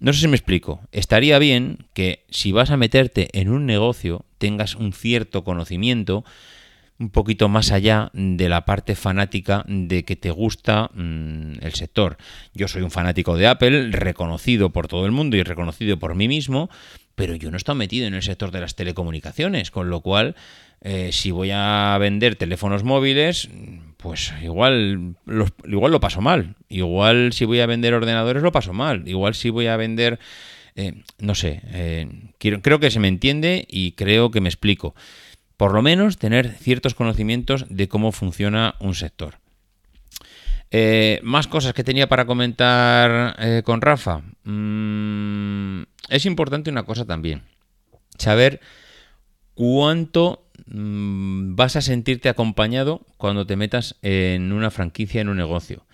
[0.00, 0.80] No sé si me explico.
[0.90, 6.24] Estaría bien que si vas a meterte en un negocio tengas un cierto conocimiento
[7.02, 12.16] un poquito más allá de la parte fanática de que te gusta mm, el sector.
[12.54, 16.28] Yo soy un fanático de Apple, reconocido por todo el mundo y reconocido por mí
[16.28, 16.70] mismo,
[17.14, 20.36] pero yo no estoy metido en el sector de las telecomunicaciones, con lo cual
[20.80, 23.48] eh, si voy a vender teléfonos móviles,
[23.96, 25.16] pues igual,
[25.66, 26.54] igual lo paso mal.
[26.68, 29.06] Igual si voy a vender ordenadores lo paso mal.
[29.08, 30.18] Igual si voy a vender...
[30.74, 34.94] Eh, no sé, eh, creo que se me entiende y creo que me explico
[35.62, 39.38] por lo menos tener ciertos conocimientos de cómo funciona un sector.
[40.72, 44.22] Eh, más cosas que tenía para comentar eh, con Rafa.
[44.42, 47.42] Mm, es importante una cosa también.
[48.18, 48.58] Saber
[49.54, 55.86] cuánto mm, vas a sentirte acompañado cuando te metas en una franquicia, en un negocio.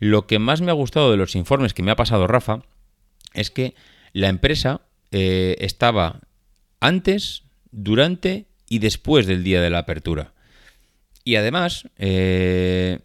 [0.00, 2.64] Lo que más me ha gustado de los informes que me ha pasado Rafa
[3.34, 3.76] es que
[4.14, 4.80] la empresa
[5.12, 6.18] eh, estaba
[6.80, 10.32] antes, durante y después del día de la apertura.
[11.24, 13.00] Y además, eh,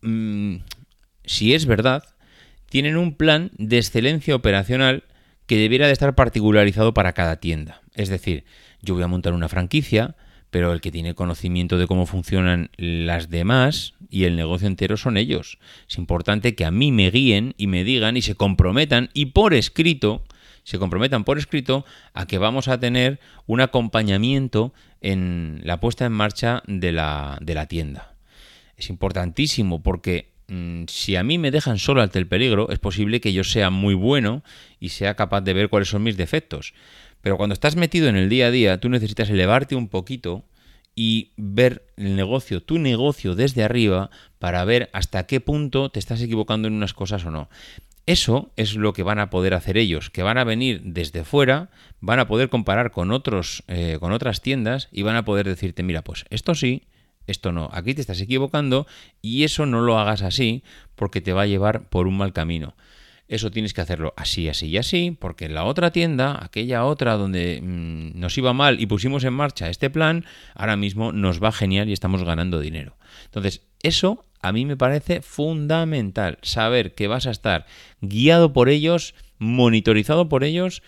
[0.00, 0.56] mm,
[1.26, 2.02] si es verdad,
[2.70, 5.04] tienen un plan de excelencia operacional
[5.44, 7.82] que debiera de estar particularizado para cada tienda.
[7.94, 8.44] Es decir,
[8.80, 10.16] yo voy a montar una franquicia,
[10.48, 15.18] pero el que tiene conocimiento de cómo funcionan las demás y el negocio entero son
[15.18, 15.58] ellos.
[15.90, 19.52] Es importante que a mí me guíen y me digan y se comprometan y por
[19.52, 20.24] escrito,
[20.66, 26.12] se comprometan por escrito a que vamos a tener un acompañamiento en la puesta en
[26.12, 28.16] marcha de la, de la tienda.
[28.76, 33.20] Es importantísimo porque mm, si a mí me dejan solo ante el peligro, es posible
[33.20, 34.42] que yo sea muy bueno
[34.80, 36.74] y sea capaz de ver cuáles son mis defectos.
[37.20, 40.44] Pero cuando estás metido en el día a día, tú necesitas elevarte un poquito
[40.96, 46.22] y ver el negocio, tu negocio desde arriba, para ver hasta qué punto te estás
[46.22, 47.48] equivocando en unas cosas o no.
[48.06, 51.70] Eso es lo que van a poder hacer ellos, que van a venir desde fuera,
[52.00, 55.82] van a poder comparar con otros, eh, con otras tiendas y van a poder decirte,
[55.82, 56.84] mira, pues esto sí,
[57.26, 58.86] esto no, aquí te estás equivocando
[59.20, 60.62] y eso no lo hagas así
[60.94, 62.76] porque te va a llevar por un mal camino
[63.28, 67.14] eso tienes que hacerlo así, así y así, porque en la otra tienda, aquella otra
[67.14, 71.52] donde mm, nos iba mal y pusimos en marcha este plan, ahora mismo nos va
[71.52, 72.96] genial y estamos ganando dinero.
[73.24, 77.66] Entonces, eso a mí me parece fundamental, saber que vas a estar
[78.00, 80.82] guiado por ellos, monitorizado por ellos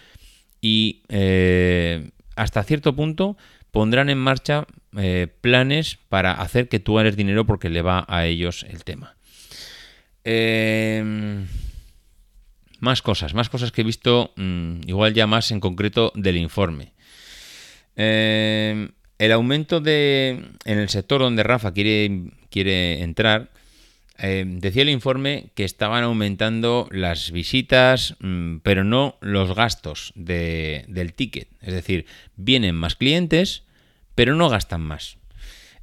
[0.60, 3.36] y eh, hasta cierto punto
[3.70, 4.66] pondrán en marcha
[4.96, 9.16] eh, planes para hacer que tú hagas dinero porque le va a ellos el tema.
[10.24, 11.44] Eh,
[12.80, 16.92] más cosas, más cosas que he visto, mm, igual ya más en concreto del informe.
[17.96, 23.50] Eh, el aumento de, en el sector donde Rafa quiere, quiere entrar,
[24.18, 31.14] eh, decía el informe que estaban aumentando las visitas, mm, pero no los gastos del
[31.14, 31.48] ticket.
[31.61, 32.06] Es decir,
[32.37, 33.64] vienen más clientes,
[34.14, 35.18] pero no gastan más.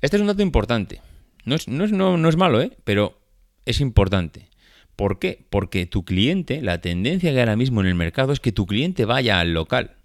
[0.02, 1.02] Este es un dato importante.
[1.46, 2.72] No es, no es, no es malo, ¿eh?
[2.84, 3.22] pero
[3.66, 4.50] es importante.
[4.96, 5.46] ¿Por qué?
[5.50, 9.06] Porque tu cliente, la tendencia que ahora mismo en el mercado es que tu cliente
[9.06, 9.98] vaya al local.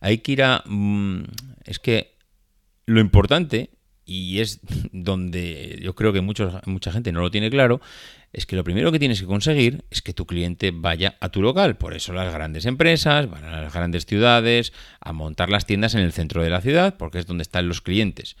[0.00, 0.62] Hay que ir a...
[0.66, 1.24] Mm,
[1.64, 2.16] es que
[2.86, 3.70] lo importante,
[4.08, 4.60] y es
[4.92, 7.80] donde yo creo que mucha gente no lo tiene claro,
[8.32, 11.42] es que lo primero que tienes que conseguir es que tu cliente vaya a tu
[11.42, 11.76] local.
[11.76, 16.00] Por eso las grandes empresas van a las grandes ciudades a montar las tiendas en
[16.00, 18.36] el centro de la ciudad, porque es donde están los clientes.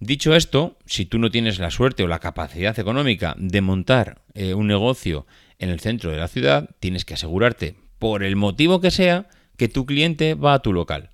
[0.00, 4.54] Dicho esto, si tú no tienes la suerte o la capacidad económica de montar eh,
[4.54, 5.26] un negocio
[5.60, 9.68] en el centro de la ciudad, tienes que asegurarte, por el motivo que sea, que
[9.68, 11.10] tu cliente va a tu local.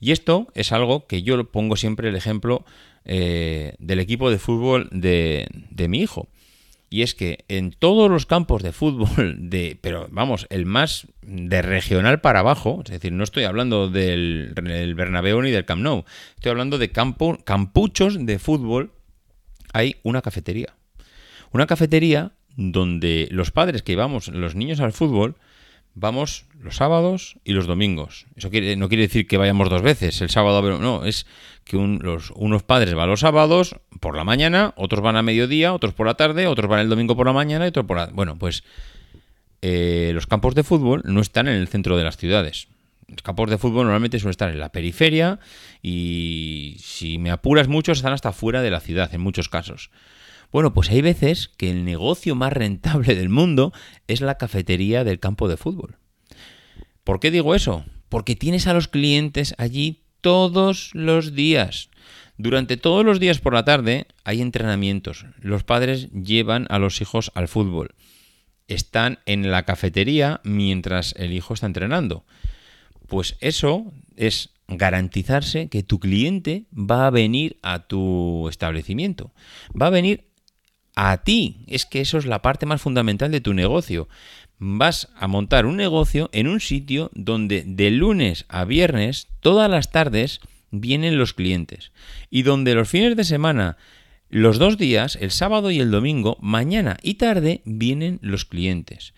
[0.00, 2.64] Y esto es algo que yo pongo siempre el ejemplo
[3.04, 6.28] eh, del equipo de fútbol de mi hijo.
[6.92, 11.62] Y es que en todos los campos de fútbol, de, pero vamos, el más de
[11.62, 14.52] regional para abajo, es decir, no estoy hablando del,
[14.96, 18.90] Bernabéu ni del Camp Nou, estoy hablando de campo, campuchos de fútbol,
[19.72, 20.74] hay una cafetería.
[21.52, 25.36] Una cafetería donde los padres que llevamos los niños al fútbol,
[25.94, 28.26] vamos los sábados y los domingos.
[28.36, 31.26] Eso no quiere decir que vayamos dos veces, el sábado, no, es
[31.64, 35.94] que los, unos padres van los sábados por la mañana, otros van a mediodía, otros
[35.94, 38.06] por la tarde, otros van el domingo por la mañana y otros por la...
[38.06, 38.64] Bueno, pues
[39.62, 42.68] eh, los campos de fútbol no están en el centro de las ciudades.
[43.08, 45.40] Los campos de fútbol normalmente suelen estar en la periferia
[45.82, 49.90] y si me apuras mucho están hasta fuera de la ciudad en muchos casos.
[50.52, 53.72] Bueno, pues hay veces que el negocio más rentable del mundo
[54.08, 55.96] es la cafetería del campo de fútbol.
[57.04, 57.84] ¿Por qué digo eso?
[58.08, 61.90] Porque tienes a los clientes allí todos los días.
[62.36, 65.26] Durante todos los días por la tarde hay entrenamientos.
[65.40, 67.94] Los padres llevan a los hijos al fútbol.
[68.66, 72.24] Están en la cafetería mientras el hijo está entrenando.
[73.08, 79.32] Pues eso es garantizarse que tu cliente va a venir a tu establecimiento.
[79.80, 80.29] Va a venir
[81.02, 81.56] a ti.
[81.66, 84.08] Es que eso es la parte más fundamental de tu negocio.
[84.58, 89.90] Vas a montar un negocio en un sitio donde de lunes a viernes, todas las
[89.90, 91.92] tardes, vienen los clientes.
[92.28, 93.78] Y donde los fines de semana,
[94.28, 99.14] los dos días, el sábado y el domingo, mañana y tarde, vienen los clientes.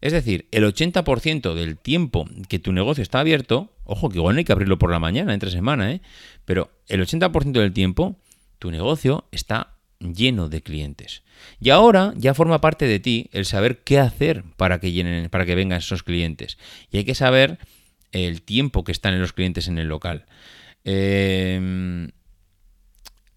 [0.00, 4.38] Es decir, el 80% del tiempo que tu negocio está abierto, ojo que igual no
[4.38, 6.00] hay que abrirlo por la mañana, entre semana, ¿eh?
[6.44, 8.20] pero el 80% del tiempo
[8.60, 11.22] tu negocio está lleno de clientes.
[11.60, 15.54] Y ahora ya forma parte de ti el saber qué hacer para que para que
[15.54, 16.58] vengan esos clientes.
[16.90, 17.58] Y hay que saber
[18.12, 20.26] el tiempo que están los clientes en el local.
[20.84, 22.10] Em,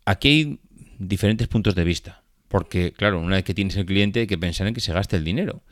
[0.06, 0.60] aquí hay
[1.00, 2.24] diferentes puntos de vista.
[2.48, 5.18] Porque, claro, una vez que tienes el cliente hay que pensar en que se gaste
[5.18, 5.64] el dinero.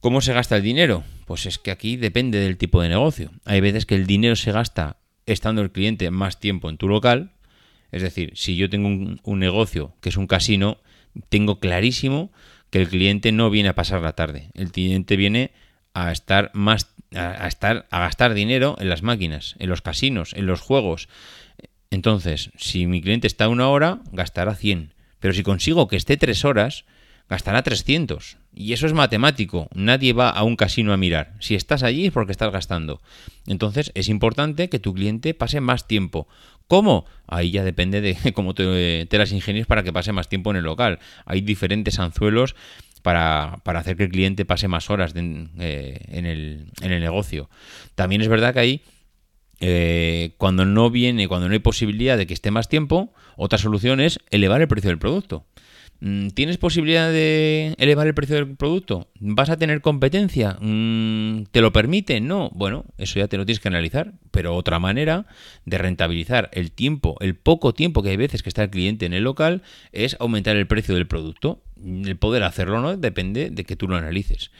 [0.00, 1.04] ¿Cómo se gasta el dinero?
[1.26, 3.32] Pues es que aquí depende del tipo de negocio.
[3.44, 4.96] Hay veces que el dinero se gasta
[5.26, 7.32] estando el cliente más tiempo en tu local.
[7.92, 10.78] Es decir, si yo tengo un, negocio que es un casino,
[11.28, 12.30] tengo clarísimo
[12.70, 14.50] que el cliente no viene a pasar la tarde.
[14.54, 15.50] El cliente viene
[15.92, 20.46] a estar más a, estar a gastar dinero en las máquinas, en los casinos, en
[20.46, 21.08] los juegos.
[21.90, 24.94] Entonces, si mi cliente está una hora, gastará 100.
[25.18, 26.84] Pero si consigo que esté tres horas,
[27.30, 28.38] gastará 300.
[28.52, 29.68] Y eso es matemático.
[29.72, 31.34] Nadie va a un casino a mirar.
[31.38, 33.00] Si estás allí es porque estás gastando.
[33.46, 36.26] Entonces es importante que tu cliente pase más tiempo.
[36.66, 37.06] ¿Cómo?
[37.28, 40.64] Ahí ya depende de cómo te, las ingenies para que pase más tiempo en el
[40.64, 40.98] local.
[41.24, 42.56] Hay diferentes anzuelos
[43.02, 47.48] para, hacer que el cliente pase más horas eh, en, el, en, el, negocio.
[47.94, 48.82] También es verdad que ahí,
[49.60, 54.00] eh, cuando no viene, cuando no hay posibilidad de que esté más tiempo, otra solución
[54.00, 55.46] es elevar el precio del producto.
[56.00, 59.08] Mm, ¿Tienes posibilidad de elevar el precio del producto?
[59.20, 60.56] ¿Vas a tener competencia?
[60.60, 62.20] Mm, ¿Te lo permite?
[62.20, 62.50] No.
[62.54, 64.14] Bueno, eso ya te lo tienes que analizar.
[64.30, 65.26] Pero otra manera
[65.66, 69.12] de rentabilizar el tiempo, el poco tiempo que hay veces que está el cliente en
[69.12, 71.62] el local, es aumentar el precio del producto.
[71.84, 74.50] El poder hacerlo no depende de que tú lo analices.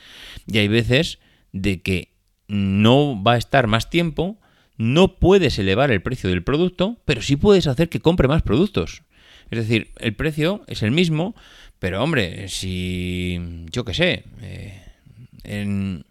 [0.47, 1.19] Y hay veces
[1.53, 2.13] de que
[2.49, 4.39] no va a estar más tiempo,
[4.77, 9.03] no puedes elevar el precio del producto, pero sí puedes hacer que compre más productos.
[9.51, 11.35] Es decir, el precio es el mismo,
[11.79, 16.03] pero hombre, si yo qué sé, eh,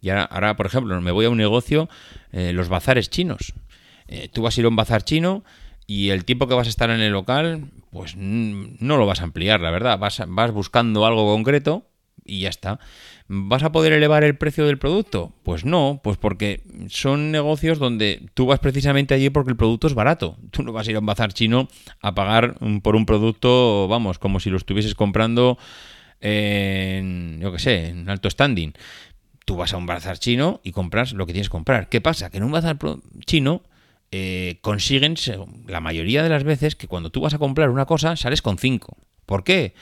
[0.00, 1.88] y ahora, por ejemplo, me voy a un negocio,
[2.32, 3.54] eh, los bazares chinos.
[4.06, 5.44] Eh, tú vas a ir a un bazar chino
[5.86, 9.24] y el tiempo que vas a estar en el local, pues no lo vas a
[9.24, 9.98] ampliar, la verdad.
[9.98, 11.86] Vas, vas buscando algo concreto
[12.24, 12.78] y ya está.
[13.30, 15.34] ¿Vas a poder elevar el precio del producto?
[15.42, 19.92] Pues no, pues porque son negocios donde tú vas precisamente allí porque el producto es
[19.92, 20.38] barato.
[20.50, 21.68] Tú no vas a ir a un bazar chino
[22.00, 25.58] a pagar por un producto, vamos, como si lo estuvieses comprando
[26.22, 28.72] en, yo qué sé, en alto standing.
[29.44, 31.90] Tú vas a un bazar chino y compras lo que tienes que comprar.
[31.90, 32.30] ¿Qué pasa?
[32.30, 32.78] Que en un bazar
[33.26, 33.62] chino
[34.10, 35.16] eh, consiguen,
[35.66, 38.56] la mayoría de las veces, que cuando tú vas a comprar una cosa, sales con
[38.56, 38.96] cinco.
[39.26, 39.74] ¿Por qué?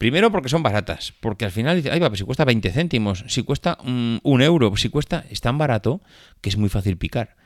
[0.00, 3.22] Primero porque son baratas, porque al final dice, ay, va, pues si cuesta 20 céntimos,
[3.28, 6.00] si cuesta un, euro, si cuesta, es tan barato
[6.40, 7.36] que es muy fácil picar.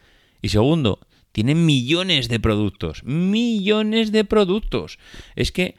[0.40, 1.00] Y segundo,
[1.32, 5.00] tienen millones de productos, millones de productos.
[5.34, 5.74] Es que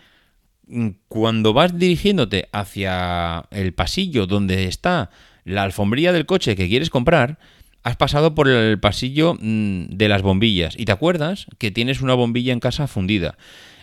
[0.68, 5.12] mm, cuando vas dirigiéndote hacia el pasillo donde está
[5.46, 7.40] la alfombrilla del coche que quieres comprar,
[7.84, 12.16] has pasado por el pasillo mm, de las bombillas y te acuerdas que tienes una
[12.16, 13.38] bombilla en casa fundida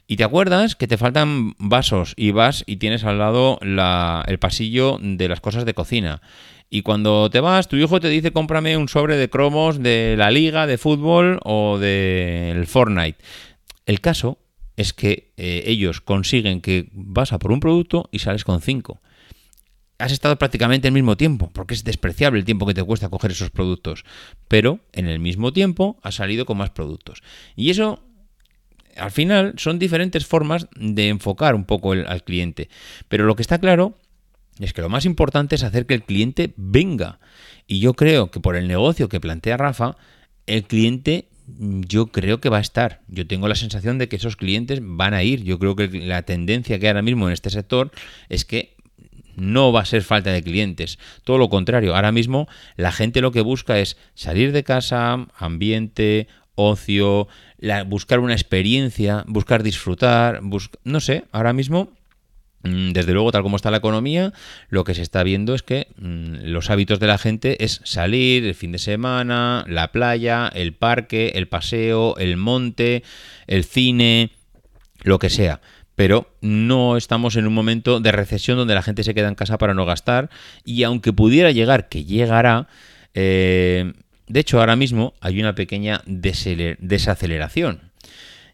[0.06, 4.98] y te acuerdas que te faltan vasos y vas y tienes al lado el pasillo
[5.00, 6.20] de las cosas de cocina.
[6.68, 10.30] Y cuando te vas, tu hijo te dice cómprame un sobre de cromos de la
[10.30, 13.18] liga de fútbol o del Fortnite.
[13.84, 14.38] El caso
[14.76, 19.02] es que eh, ellos consiguen que vas a por un producto y sales con cinco.
[19.98, 23.30] Has estado prácticamente el mismo tiempo, porque es despreciable el tiempo que te cuesta coger
[23.30, 24.04] esos productos,
[24.48, 27.22] pero en el mismo tiempo has salido con más productos.
[27.54, 28.02] Y eso
[28.96, 32.68] al final son diferentes formas de enfocar un poco al cliente.
[33.08, 33.96] Pero lo que está claro
[34.58, 37.18] es que lo más importante es hacer que el cliente venga.
[37.66, 39.96] Y yo creo que por el negocio que plantea Rafa,
[40.46, 41.28] el cliente
[41.58, 43.02] yo creo que va a estar.
[43.08, 45.42] Yo tengo la sensación de que esos clientes van a ir.
[45.42, 47.90] Yo creo que la tendencia que hay ahora mismo en este sector
[48.28, 48.76] es que
[49.36, 50.98] no va a ser falta de clientes.
[51.24, 56.28] Todo lo contrario, ahora mismo la gente lo que busca es salir de casa, ambiente,
[56.54, 57.28] ocio,
[57.86, 60.40] buscar una experiencia, buscar disfrutar,
[60.84, 61.90] no sé, ahora mismo
[62.64, 64.32] mm, desde luego, tal como está la economía,
[64.68, 68.44] lo que se está viendo es que mm, los hábitos de la gente es salir
[68.44, 73.04] el fin de semana, la playa, el parque, el paseo, el monte,
[73.46, 74.30] el cine,
[75.02, 75.60] lo que sea.
[75.94, 79.58] Pero no estamos en un momento de recesión donde la gente se queda en casa
[79.58, 80.30] para no gastar
[80.64, 82.66] y aunque pudiera llegar, que llegará,
[83.14, 83.92] eh,
[84.32, 87.92] de hecho, ahora mismo hay una pequeña desaceleración.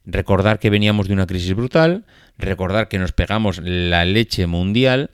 [0.05, 2.05] Recordar que veníamos de una crisis brutal,
[2.37, 5.11] recordar que nos pegamos la leche mundial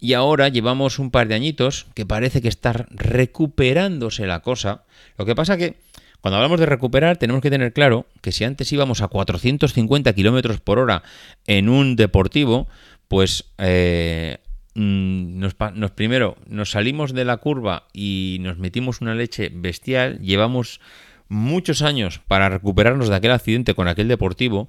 [0.00, 4.84] y ahora llevamos un par de añitos que parece que está recuperándose la cosa.
[5.18, 5.76] Lo que pasa que
[6.22, 10.60] cuando hablamos de recuperar tenemos que tener claro que si antes íbamos a 450 kilómetros
[10.60, 11.02] por hora
[11.46, 12.68] en un deportivo,
[13.08, 14.38] pues eh,
[14.78, 15.54] Mm, nos,
[15.94, 20.80] primero nos salimos de la curva y nos metimos una leche bestial, llevamos
[21.28, 24.68] muchos años para recuperarnos de aquel accidente con aquel deportivo.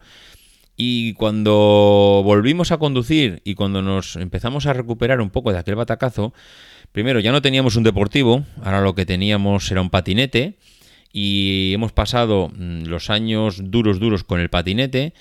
[0.77, 5.75] Y cuando volvimos a conducir y cuando nos empezamos a recuperar un poco de aquel
[5.75, 6.33] batacazo,
[6.93, 10.55] primero ya no teníamos un deportivo, ahora lo que teníamos era un patinete.
[11.11, 15.13] Y hemos pasado mm, los años duros duros con el patinete.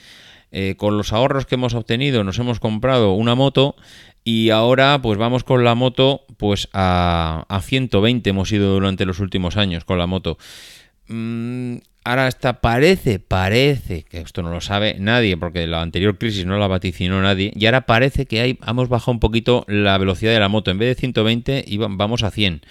[0.53, 3.75] Eh, con los ahorros que hemos obtenido nos hemos comprado una moto
[4.25, 9.21] y ahora pues vamos con la moto pues a, a 120 hemos ido durante los
[9.21, 10.39] últimos años con la moto.
[11.09, 11.77] mm,
[12.07, 16.57] ahora está, parece, parece, que esto no lo sabe nadie, porque la anterior crisis no
[16.57, 20.39] la vaticinó nadie, y ahora parece que hay, hemos bajado un poquito la velocidad de
[20.39, 20.71] la moto.
[20.71, 22.63] En vez de 120, vamos a 100.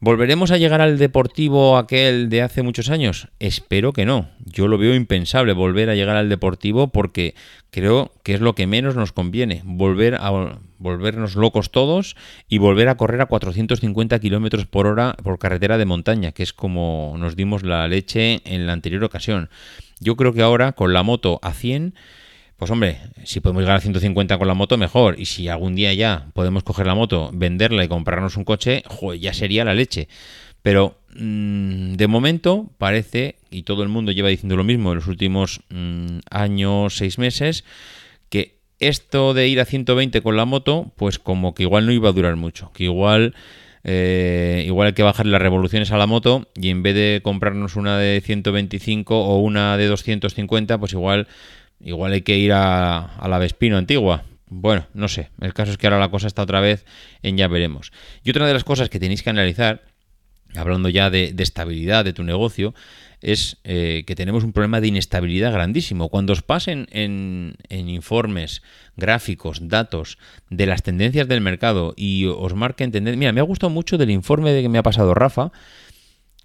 [0.00, 3.26] ¿Volveremos a llegar al deportivo aquel de hace muchos años?
[3.40, 4.28] Espero que no.
[4.44, 7.34] Yo lo veo impensable volver a llegar al deportivo porque
[7.72, 9.60] creo que es lo que menos nos conviene.
[9.64, 12.14] Volver a volvernos locos todos
[12.48, 16.52] y volver a correr a 450 kilómetros por hora por carretera de montaña, que es
[16.52, 19.50] como nos dimos la leche en la anterior ocasión.
[19.98, 21.94] Yo creo que ahora con la moto a 100
[22.58, 25.18] pues hombre, si podemos llegar a 150 con la moto, mejor.
[25.20, 28.82] Y si algún día ya podemos coger la moto, venderla y comprarnos un coche,
[29.20, 30.08] ya sería la leche.
[30.60, 35.06] Pero mm, de momento parece, y todo el mundo lleva diciendo lo mismo en los
[35.06, 37.64] últimos mm, años, seis meses,
[38.28, 42.08] que esto de ir a 120 con la moto, pues como que igual no iba
[42.08, 42.72] a durar mucho.
[42.72, 43.34] Que igual...
[43.84, 47.76] Eh, igual hay que bajar las revoluciones a la moto y en vez de comprarnos
[47.76, 51.28] una de 125 o una de 250, pues igual
[51.80, 54.24] Igual hay que ir a, la Vespino antigua.
[54.46, 55.30] Bueno, no sé.
[55.40, 56.84] El caso es que ahora la cosa está otra vez
[57.22, 57.92] en ya veremos.
[58.24, 59.82] Y otra de las cosas que tenéis que analizar,
[60.56, 62.74] hablando ya de, estabilidad de tu negocio,
[63.20, 66.08] es eh, que tenemos un problema de inestabilidad grandísimo.
[66.08, 68.62] Cuando os pasen en, en, informes,
[68.96, 70.18] gráficos, datos
[70.50, 73.18] de las tendencias del mercado y os marquen tendencias...
[73.18, 75.52] Mira, me ha gustado mucho del informe de que me ha pasado Rafa,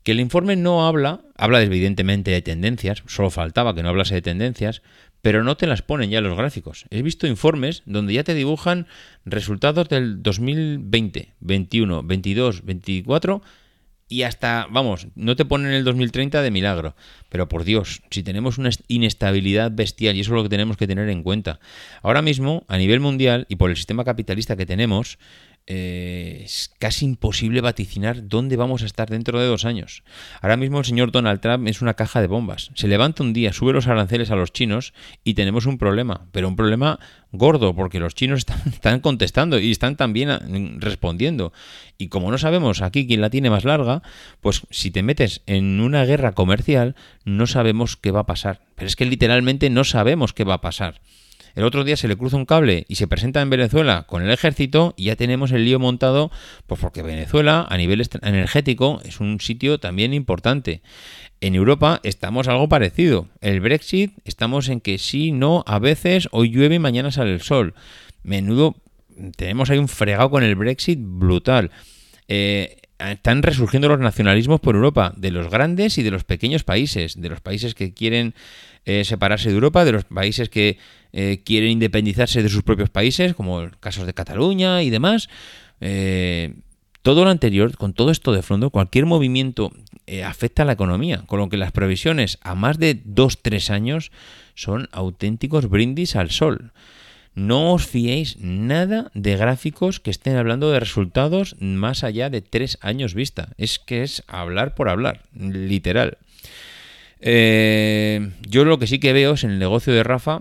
[0.04, 4.22] que el informe no habla, habla evidentemente de tendencias, solo faltaba que no hablase de
[4.22, 4.82] tendencias,
[5.24, 6.86] pero no te las ponen ya los gráficos.
[6.90, 8.88] He visto informes donde ya te dibujan
[9.24, 13.42] resultados del 2020, 21, 22, 24
[14.10, 16.98] y hasta, vamos, no te ponen el 2030 de milagro.
[17.30, 20.88] Pero por Dios, si tenemos una inestabilidad bestial, y eso es lo que tenemos que
[20.88, 21.62] tener en cuenta.
[22.02, 25.20] Ahora mismo, a nivel mundial y por el sistema capitalista que tenemos,
[25.66, 30.04] eh, es casi imposible vaticinar dónde vamos a estar dentro de dos años.
[30.42, 32.72] Ahora mismo el señor Donald Trump es una caja de bombas.
[32.76, 34.94] Se levanta un día, sube los aranceles a los chinos
[35.24, 37.00] y tenemos un problema, pero un problema
[37.32, 40.42] gordo, porque los chinos están, contestando y están también ah,
[40.80, 41.54] respondiendo.
[41.98, 44.04] Y como no sabemos aquí quién la tiene más larga,
[44.42, 48.62] pues si te metes en una guerra comercial, no sabemos qué va a pasar.
[48.76, 51.02] Pero es que literalmente no sabemos qué va a pasar.
[51.56, 54.32] El otro día se le cruza un cable y se presenta en Venezuela con el
[54.32, 56.32] ejército y ya tenemos el lío montado,
[56.66, 60.82] pues porque Venezuela a nivel energético es un sitio también importante.
[61.42, 63.28] En Europa estamos algo parecido.
[63.42, 67.42] El Brexit estamos en que sí, no, a veces hoy llueve y mañana sale el
[67.42, 67.76] sol.
[68.24, 68.76] Menudo,
[69.36, 71.70] tenemos ahí un fregado con el Brexit brutal.
[72.28, 77.20] Eh, están resurgiendo los nacionalismos por Europa, de los grandes y de los pequeños países,
[77.20, 78.34] de los países que quieren
[78.86, 80.78] eh, separarse de Europa, de los países que
[81.16, 85.30] eh, quieren independizarse de sus propios países, como casos de Cataluña y demás.
[85.80, 86.56] Eh,
[87.04, 89.72] todo lo anterior, con todo esto de fondo, cualquier movimiento
[90.08, 94.12] eh, afecta a la economía, con lo que las previsiones a más de 2-3 años
[94.56, 96.72] son auténticos brindis al sol.
[97.36, 102.80] No os fiéis nada de gráficos que estén hablando de resultados más allá de 3
[102.82, 103.50] años vista.
[103.58, 106.18] Es que es hablar por hablar, literal.
[107.22, 110.40] yo lo que sí que veo es en el negocio de Rafa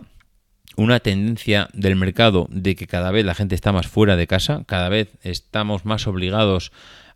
[0.77, 4.65] una tendencia del mercado de que cada vez la gente está más fuera de casa,
[4.67, 6.73] cada vez estamos más obligados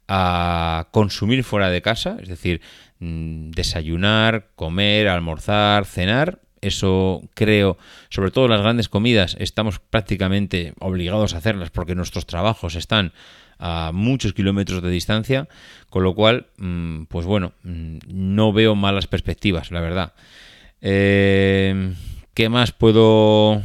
[0.09, 2.61] a consumir fuera de casa, es decir,
[3.01, 6.41] mm, desayunar, comer, almorzar, cenar.
[6.61, 7.77] Eso creo,
[8.09, 13.13] sobre todo las grandes comidas, estamos prácticamente obligados a hacerlas porque nuestros trabajos están
[13.59, 15.49] a muchos kilómetros de distancia,
[15.91, 20.13] con lo cual, mm, pues bueno, mm, no veo malas perspectivas, la verdad.
[20.81, 21.95] Eh,
[22.37, 23.62] ¿Qué más puedo,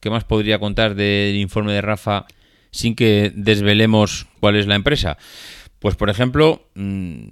[0.00, 2.24] qué más podría contar del informe de Rafa
[2.70, 5.18] sin que desvelemos cuál es la empresa?
[5.78, 7.26] Pues por ejemplo, mm,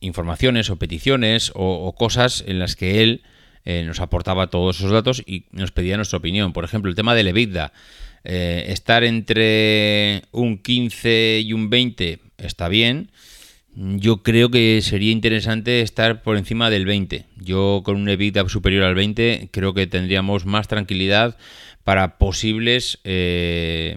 [0.00, 3.20] informaciones o peticiones o, cosas en las que él
[3.66, 6.54] eh, nos aportaba todos esos datos y nos pedía nuestra opinión.
[6.54, 7.74] Por ejemplo, el tema del EBITDA.
[8.24, 13.10] Eh, estar entre un 15 y un 20 está bien.
[13.80, 17.26] Yo creo que sería interesante estar por encima del 20.
[17.36, 21.36] Yo con un EBITDA superior al 20 creo que tendríamos más tranquilidad
[21.84, 23.96] para posibles, eh,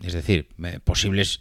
[0.00, 1.40] es decir, eh, posibles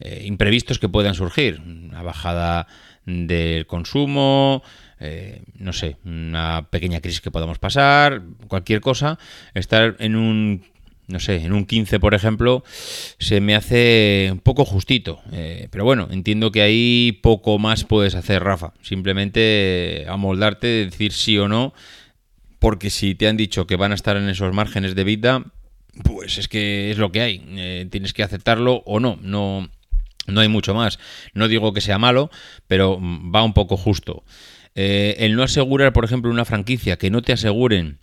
[0.00, 1.60] eh, imprevistos que puedan surgir.
[1.60, 2.66] Una bajada
[3.06, 4.64] del consumo,
[5.56, 9.20] no sé, una pequeña crisis que podamos pasar, cualquier cosa,
[9.54, 10.64] estar en un
[11.08, 12.62] no sé, en un 15, por ejemplo,
[13.18, 15.20] se me hace un poco justito.
[15.32, 18.74] Eh, pero bueno, entiendo que ahí poco más puedes hacer, Rafa.
[18.82, 21.72] Simplemente amoldarte, decir sí o no,
[22.58, 25.44] porque si te han dicho que van a estar en esos márgenes de vida,
[26.04, 27.42] pues es que es lo que hay.
[27.52, 29.18] Eh, tienes que aceptarlo o no.
[29.22, 29.68] No,
[30.26, 30.98] No hay mucho más.
[31.32, 32.30] No digo que sea malo,
[32.66, 34.24] pero va un poco justo.
[34.74, 37.98] Eh, el no asegurar, por ejemplo, una franquicia, que no te aseguren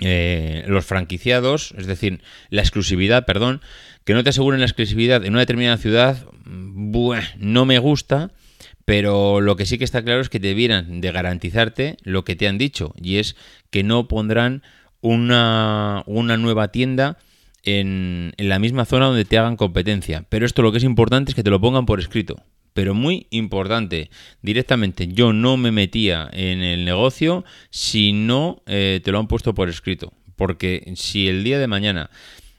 [0.00, 3.60] eh, los franquiciados, es decir, la exclusividad, perdón,
[4.04, 8.30] que no te aseguren la exclusividad en una determinada ciudad, no me gusta,
[8.84, 12.48] pero lo que sí que está claro es que debieran de garantizarte lo que te
[12.48, 13.36] han dicho, y es
[13.70, 14.62] que no pondrán
[15.00, 17.18] una, una nueva tienda
[17.62, 20.24] en, en la misma zona donde te hagan competencia.
[20.28, 22.42] Pero esto lo que es importante es que te lo pongan por escrito
[22.72, 24.10] pero muy importante.
[24.42, 29.54] Directamente, yo no me metía en el negocio si no eh, te lo han puesto
[29.54, 30.12] por escrito.
[30.36, 32.10] Porque si el día de mañana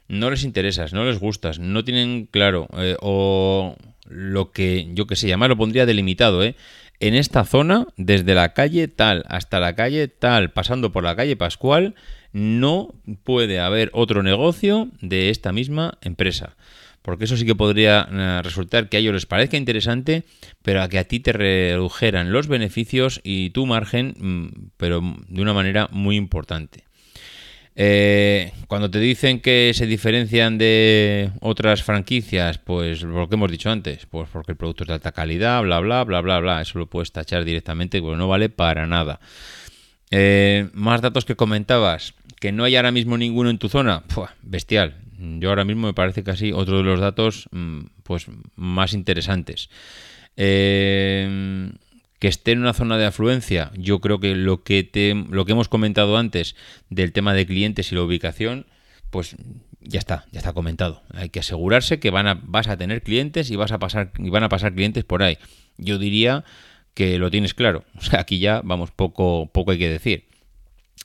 [0.08, 5.16] no les interesas, no les gustas, no tienen claro, eh, o lo que yo que
[5.16, 6.54] sé, llamar lo pondría delimitado, ¿eh?
[7.00, 11.34] En esta zona, desde la calle tal hasta la calle tal, pasando por la calle
[11.34, 11.96] Pascual,
[12.32, 12.94] no
[13.24, 16.54] puede haber otro negocio de esta misma empresa
[17.02, 20.24] porque eso sí que podría eh, resultar que a ellos les parezca interesante,
[20.62, 25.42] pero a que a ti te redujeran los beneficios y tu margen, mm, pero de
[25.42, 26.84] una manera muy importante.
[27.74, 33.70] Eh, cuando te dicen que se diferencian de otras franquicias, pues lo que hemos dicho
[33.70, 36.78] antes, pues porque el producto es de alta calidad, bla, bla, bla, bla, bla, eso
[36.78, 39.20] lo puedes tachar directamente, porque no vale para nada.
[40.10, 44.02] Eh, más datos que comentabas, que no hay ahora mismo ninguno en tu zona,
[44.42, 44.96] bestial,
[45.38, 49.70] yo ahora mismo me parece casi otro de los datos mm, pues más interesantes.
[50.36, 51.70] Eh,
[52.22, 55.52] que esté en una zona de afluencia, yo creo que lo que te, lo que
[55.52, 56.54] hemos comentado antes
[56.88, 58.66] del tema de clientes y la ubicación,
[59.10, 59.34] pues
[59.80, 61.02] ya está, ya está comentado.
[61.14, 64.44] Hay que asegurarse que van a, vas a tener clientes y vas a pasar van
[64.44, 65.36] a pasar clientes por ahí.
[65.78, 66.44] Yo diría
[66.94, 67.84] que lo tienes claro.
[67.98, 70.28] O sea, aquí ya vamos poco poco hay que decir.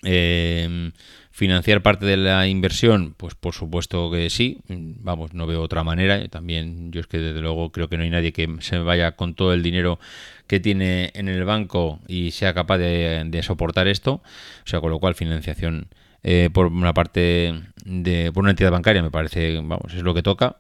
[0.03, 0.91] Eh,
[1.38, 6.28] Financiar parte de la inversión, pues por supuesto que sí, vamos, no veo otra manera.
[6.30, 9.36] También yo es que desde luego creo que no hay nadie que se vaya con
[9.36, 10.00] todo el dinero
[10.48, 14.14] que tiene en el banco y sea capaz de, soportar esto.
[14.14, 15.90] O sea, con lo cual financiación
[16.24, 17.54] eh, por una parte
[17.86, 20.58] de por una entidad bancaria me parece, vamos, es lo que toca.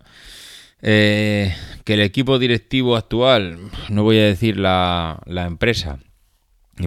[0.83, 1.55] Eh,
[1.85, 3.57] que el equipo directivo actual,
[3.89, 5.97] no voy a decir la, la empresa,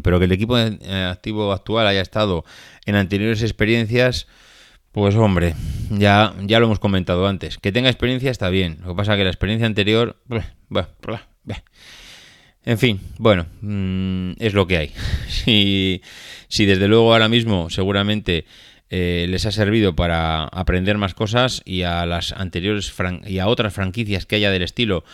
[0.02, 2.44] pero que el equipo eh, activo actual haya estado
[2.90, 4.26] en anteriores experiencias,
[4.92, 5.54] pues hombre,
[5.90, 7.58] ya, ya lo hemos comentado antes.
[7.58, 8.78] Que tenga experiencia está bien.
[8.82, 10.20] Lo que pasa es que la experiencia anterior...
[12.64, 14.92] En fin, bueno, mm, es lo que hay.
[15.28, 16.02] Si,
[16.48, 18.44] si desde luego ahora mismo seguramente
[18.90, 22.92] eh, les ha servido para aprender más cosas y a las anteriores
[23.24, 25.04] y a otras franquicias que haya del estilo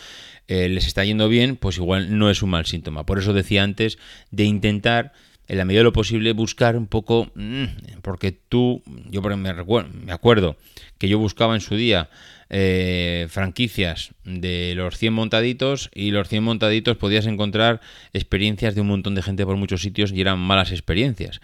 [0.47, 3.05] eh, les está yendo bien, pues igual no es un mal síntoma.
[3.05, 3.97] Por eso decía antes
[4.31, 5.13] de intentar,
[5.47, 7.65] en la medida de lo posible, buscar un poco, mm,
[8.01, 10.57] porque tú, yo me, me acuerdo
[10.97, 12.09] que yo buscaba en su día
[12.49, 17.81] eh, franquicias de los 100 montaditos y los 100 montaditos podías encontrar
[18.13, 21.41] experiencias de un montón de gente por muchos sitios y eran malas experiencias.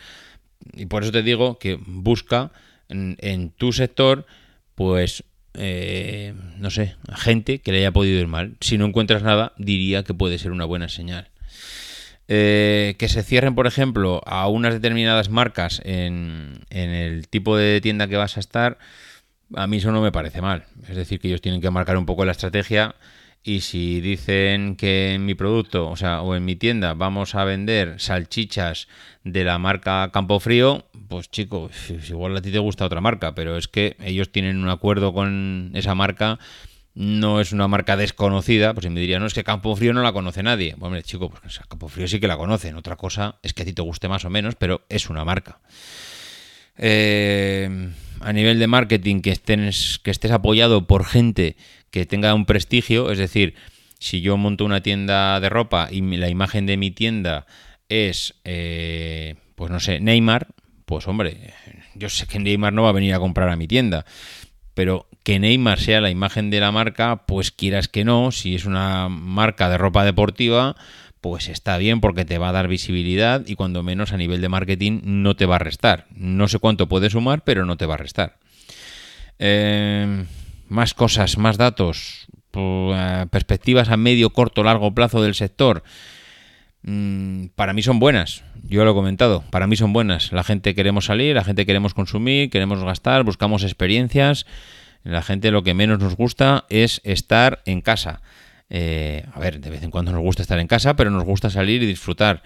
[0.74, 2.51] Y por eso te digo que busca
[2.89, 4.26] en, en tu sector
[4.76, 5.24] pues
[5.56, 8.56] eh, no sé, gente que le haya podido ir mal.
[8.60, 11.30] Si no encuentras nada, diría que puede ser una buena señal.
[12.28, 17.82] Eh, que se cierren, por ejemplo, a unas determinadas marcas en, en, el tipo de
[17.82, 18.78] tienda que vas a estar,
[19.55, 20.65] a mí eso no me parece mal.
[20.88, 22.95] Es decir, que ellos tienen que marcar un poco la estrategia
[23.43, 27.43] y si dicen que en mi producto, o sea, o en mi tienda vamos a
[27.43, 28.88] vender salchichas
[29.26, 31.69] de la marca Campo Frío, pues chico,
[32.07, 35.71] igual a ti te gusta otra marca, pero es que ellos tienen un acuerdo con
[35.74, 36.39] esa marca,
[36.96, 40.14] no es una marca desconocida, pues me diría, no, es que Campo Frío no la
[40.14, 40.72] conoce nadie.
[40.72, 43.66] Bueno, hombre, chico, pues Campo Frío sí que la conocen, otra cosa es que a
[43.66, 45.60] ti te guste más o menos, pero es una marca.
[46.78, 47.89] Eh,
[48.20, 51.56] a nivel de marketing, que, estés, que estés apoyado por gente
[51.91, 53.56] que tenga un prestigio, es decir,
[54.00, 57.46] si yo monto una tienda de ropa y la imagen de mi tienda
[57.89, 60.48] es, eh, pues no sé, Neymar,
[60.86, 61.54] pues hombre,
[61.96, 64.06] yo sé que Neymar no va a venir a comprar a mi tienda,
[64.74, 68.65] pero que Neymar sea la imagen de la marca, pues quieras que no, si es
[68.65, 70.76] una marca de ropa deportiva,
[71.21, 74.49] pues está bien porque te va a dar visibilidad y cuando menos a nivel de
[74.49, 76.05] marketing no te va a restar.
[76.13, 78.38] No sé cuánto puede sumar, pero no te va a restar.
[79.39, 80.26] Eh,
[80.67, 85.84] más cosas, más datos, eh, perspectivas a medio, corto, largo plazo del sector.
[86.82, 90.34] Mm, para mí son buenas, yo lo he comentado, para mí son buenas.
[90.34, 94.45] La gente queremos salir, la gente queremos consumir, queremos gastar, buscamos experiencias.
[95.04, 98.22] La gente lo que menos nos gusta es estar en casa.
[98.70, 101.49] Eh, a ver, de vez en cuando nos gusta estar en casa, pero nos gusta
[101.49, 102.41] salir y disfrutar.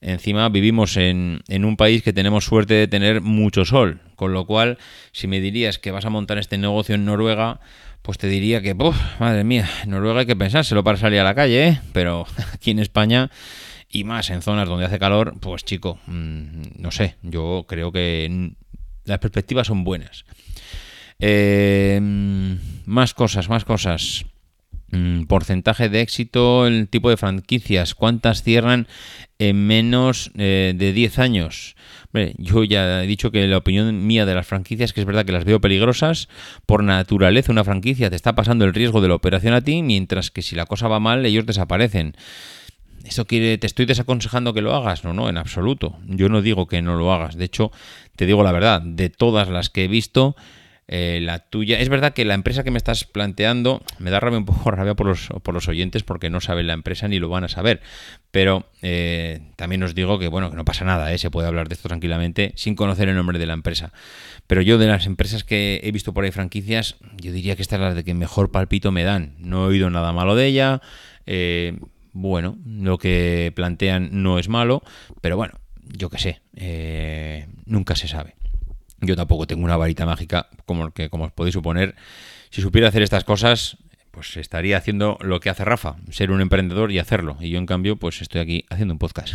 [0.00, 4.46] Encima vivimos en, en, un país que tenemos suerte de tener mucho sol, con lo
[4.46, 4.78] cual,
[5.12, 7.60] si me dirías que vas a montar este negocio en Noruega,
[8.02, 11.68] pues te diría que, madre mía, Noruega hay que pensárselo para salir a la calle,
[11.68, 11.80] ¿eh?
[11.92, 13.30] pero aquí en España
[13.90, 18.52] y más en zonas donde hace calor, pues chico, mm, no sé, yo creo que
[19.04, 20.24] las perspectivas son buenas.
[21.20, 22.00] Eh,
[22.86, 24.24] más cosas, más cosas.
[24.92, 28.88] Mm, porcentaje de éxito, el tipo de franquicias, cuántas cierran
[29.38, 31.76] en menos eh, de 10 años.
[32.38, 35.24] yo ya he dicho que la opinión mía de las franquicias es que es verdad
[35.24, 36.28] que las veo peligrosas.
[36.66, 40.32] Por naturaleza, una franquicia te está pasando el riesgo de la operación a ti, mientras
[40.32, 42.16] que si la cosa va mal, ellos desaparecen.
[43.04, 45.04] ¿Eso quiere, te estoy desaconsejando que lo hagas?
[45.04, 45.98] No, no, en absoluto.
[46.06, 47.36] Yo no digo que no lo hagas.
[47.36, 47.70] De hecho,
[48.16, 50.36] te digo la verdad, de todas las que he visto,
[50.92, 51.78] eh, la tuya.
[51.78, 54.94] Es verdad que la empresa que me estás planteando me da rabia un poco rabia
[54.94, 57.80] por los, por los oyentes porque no saben la empresa ni lo van a saber.
[58.32, 61.18] Pero eh, también os digo que bueno, que no pasa nada, ¿eh?
[61.18, 63.92] se puede hablar de esto tranquilamente sin conocer el nombre de la empresa.
[64.48, 67.76] Pero yo de las empresas que he visto por ahí franquicias, yo diría que esta
[67.76, 69.36] es la de que mejor palpito me dan.
[69.38, 70.80] No he oído nada malo de ella.
[72.12, 74.82] bueno, lo que plantean no es malo,
[75.20, 78.39] pero bueno, yo qué sé, nunca se sabe.
[79.00, 81.94] Yo tampoco tengo una varita mágica, como que como os podéis suponer.
[82.50, 83.78] Si supiera hacer estas cosas,
[84.10, 87.36] pues estaría haciendo lo que hace Rafa, ser un emprendedor y hacerlo.
[87.40, 89.34] Y yo, en cambio, pues estoy aquí haciendo un podcast.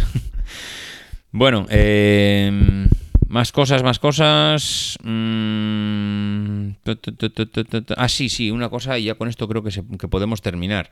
[1.32, 2.88] bueno, eh,
[3.28, 4.98] más cosas, más cosas.
[5.04, 6.72] Mm,
[7.98, 10.92] ah, sí, sí, una cosa, y ya con esto creo que, que podemos terminar.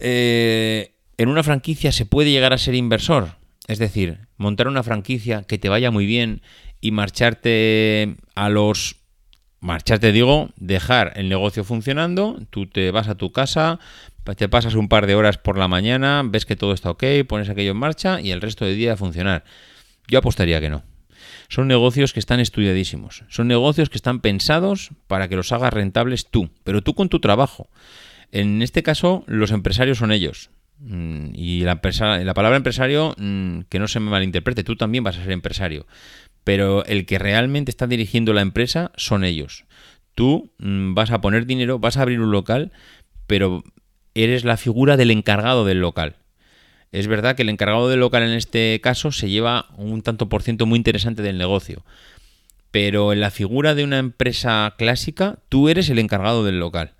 [0.00, 3.36] Eh, en una franquicia se puede llegar a ser inversor.
[3.68, 6.42] Es decir, montar una franquicia que te vaya muy bien
[6.80, 8.96] y marcharte a los...
[9.60, 13.80] Marcharte, digo, dejar el negocio funcionando, tú te vas a tu casa,
[14.36, 17.48] te pasas un par de horas por la mañana, ves que todo está ok, pones
[17.48, 19.44] aquello en marcha y el resto del día a funcionar.
[20.06, 20.84] Yo apostaría que no.
[21.48, 23.24] Son negocios que están estudiadísimos.
[23.28, 27.18] Son negocios que están pensados para que los hagas rentables tú, pero tú con tu
[27.20, 27.68] trabajo.
[28.30, 30.50] En este caso, los empresarios son ellos.
[30.80, 31.80] Mm, y la,
[32.22, 35.86] la palabra empresario, mm, que no se me malinterprete, tú también vas a ser empresario
[36.48, 39.66] pero el que realmente está dirigiendo la empresa son ellos.
[40.14, 42.72] Tú mm, vas a poner dinero, vas a abrir un local,
[43.26, 43.62] pero
[44.14, 46.16] eres la figura del encargado del local.
[46.90, 50.42] Es verdad que el encargado del local en este caso se lleva un tanto por
[50.42, 51.84] ciento muy interesante del negocio.
[52.70, 56.94] Pero en la figura de una empresa clásica, tú eres el encargado del local.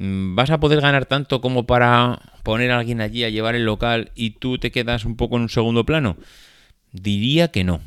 [0.00, 3.66] Mm, ¿Vas a poder ganar tanto como para poner a alguien allí a llevar el
[3.66, 6.16] local y tú te quedas un poco en un segundo plano?
[6.90, 7.82] Diría que no.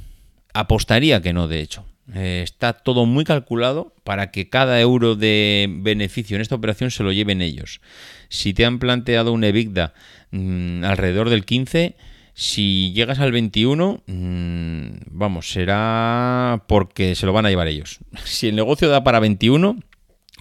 [0.54, 1.86] Apostaría que no, de hecho.
[2.14, 7.02] Eh, está todo muy calculado para que cada euro de beneficio en esta operación se
[7.02, 7.82] lo lleven ellos.
[8.30, 9.96] Si te han planteado un EBITDA
[10.30, 11.96] mm, alrededor del 15,
[12.36, 17.98] si llegas al 21, mm, vamos, será porque se lo van a llevar ellos.
[18.26, 19.80] Si el negocio da para 21,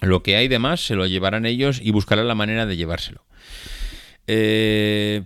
[0.07, 3.23] lo que hay de más se lo llevarán ellos y buscarán la manera de llevárselo.
[4.25, 5.23] Eh,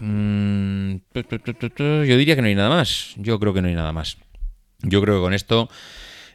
[0.00, 3.14] mm, yo diría que no hay nada más.
[3.16, 4.18] Yo creo que no hay nada más.
[4.80, 5.68] Yo creo que con esto,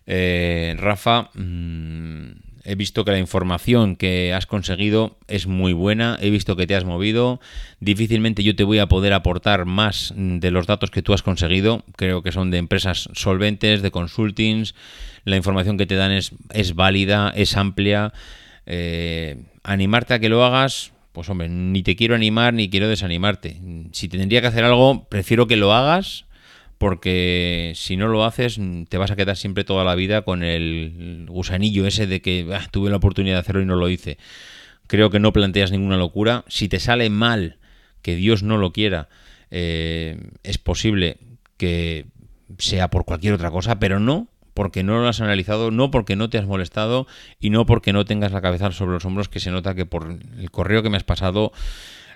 [0.05, 6.29] eh, Rafa, mm, he visto que la información que has conseguido es muy buena, he
[6.29, 7.39] visto que te has movido,
[7.79, 11.85] difícilmente yo te voy a poder aportar más de los datos que tú has conseguido,
[11.95, 14.75] creo que son de empresas solventes, de consultings,
[15.23, 18.11] la información que te dan es, es válida, es amplia,
[18.65, 23.61] eh, animarte a que lo hagas, pues hombre, ni te quiero animar ni quiero desanimarte.
[23.93, 26.25] Si tendría que hacer algo, prefiero que lo hagas
[26.77, 28.59] porque si no lo haces
[28.89, 32.67] te vas a quedar siempre toda la vida con el gusanillo ese de que ah,
[32.69, 34.17] tuve la oportunidad de hacerlo y no lo hice.
[34.87, 36.45] Creo que no planteas ninguna locura.
[36.47, 37.57] Si te sale mal,
[38.01, 39.09] que Dios no lo quiera,
[39.51, 41.17] eh, es posible
[41.57, 42.05] que
[42.57, 46.31] sea por cualquier otra cosa, pero no porque no lo has analizado, no porque no
[46.31, 47.05] te has molestado
[47.39, 50.09] y no porque no tengas la cabeza sobre los hombros, que se nota que por
[50.09, 51.51] el correo que me has pasado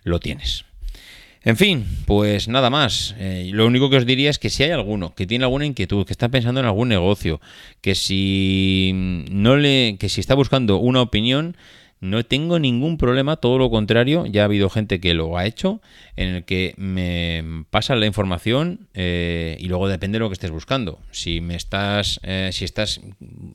[0.03, 0.65] lo tienes.
[1.43, 3.15] En fin, pues nada más.
[3.17, 6.05] Eh, lo único que os diría es que si hay alguno que tiene alguna inquietud,
[6.05, 7.41] que está pensando en algún negocio,
[7.81, 11.57] que si no le, que si está buscando una opinión,
[12.01, 15.81] no tengo ningún problema, todo lo contrario, ya ha habido gente que lo ha hecho,
[16.15, 20.49] en el que me pasan la información eh, y luego depende de lo que estés
[20.49, 20.99] buscando.
[21.11, 23.01] Si me estás, eh, si estás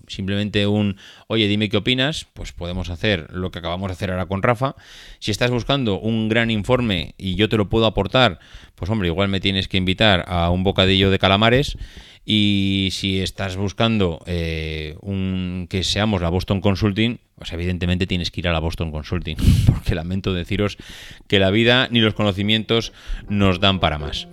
[0.07, 4.27] simplemente un, oye, dime qué opinas, pues podemos hacer lo que acabamos de hacer ahora
[4.27, 4.77] con Rafa.
[5.19, 8.39] Si estás buscando un gran informe y yo te lo puedo aportar,
[8.77, 11.77] pues hombre, igual me tienes que invitar a un bocadillo de calamares.
[12.25, 18.41] Y si estás buscando eh, un, que seamos la Boston Consulting, pues evidentemente tienes que
[18.41, 20.79] ir a la Boston Consulting, porque lamento deciros
[21.27, 22.93] que la vida ni los conocimientos
[23.29, 24.27] nos dan para más.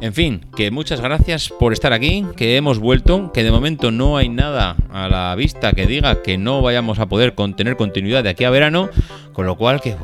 [0.00, 4.16] En fin, que muchas gracias por estar aquí, que hemos vuelto, que de momento no
[4.16, 8.30] hay nada a la vista que diga que no vayamos a poder tener continuidad de
[8.30, 8.90] aquí a verano,
[9.32, 9.96] con lo cual que,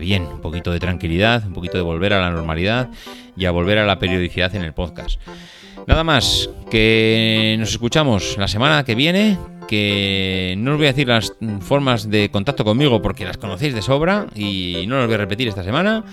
[0.00, 2.90] bien, un poquito de tranquilidad, un poquito de volver a la normalidad
[3.36, 5.20] y a volver a la periodicidad en el podcast.
[5.86, 11.08] Nada más, que nos escuchamos la semana que viene, que no os voy a decir
[11.08, 15.18] las formas de contacto conmigo porque las conocéis de sobra y no las voy a
[15.18, 16.04] repetir esta semana,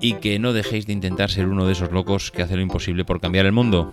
[0.00, 3.04] y que no dejéis de intentar ser uno de esos locos que hace lo imposible
[3.04, 3.92] por cambiar el mundo.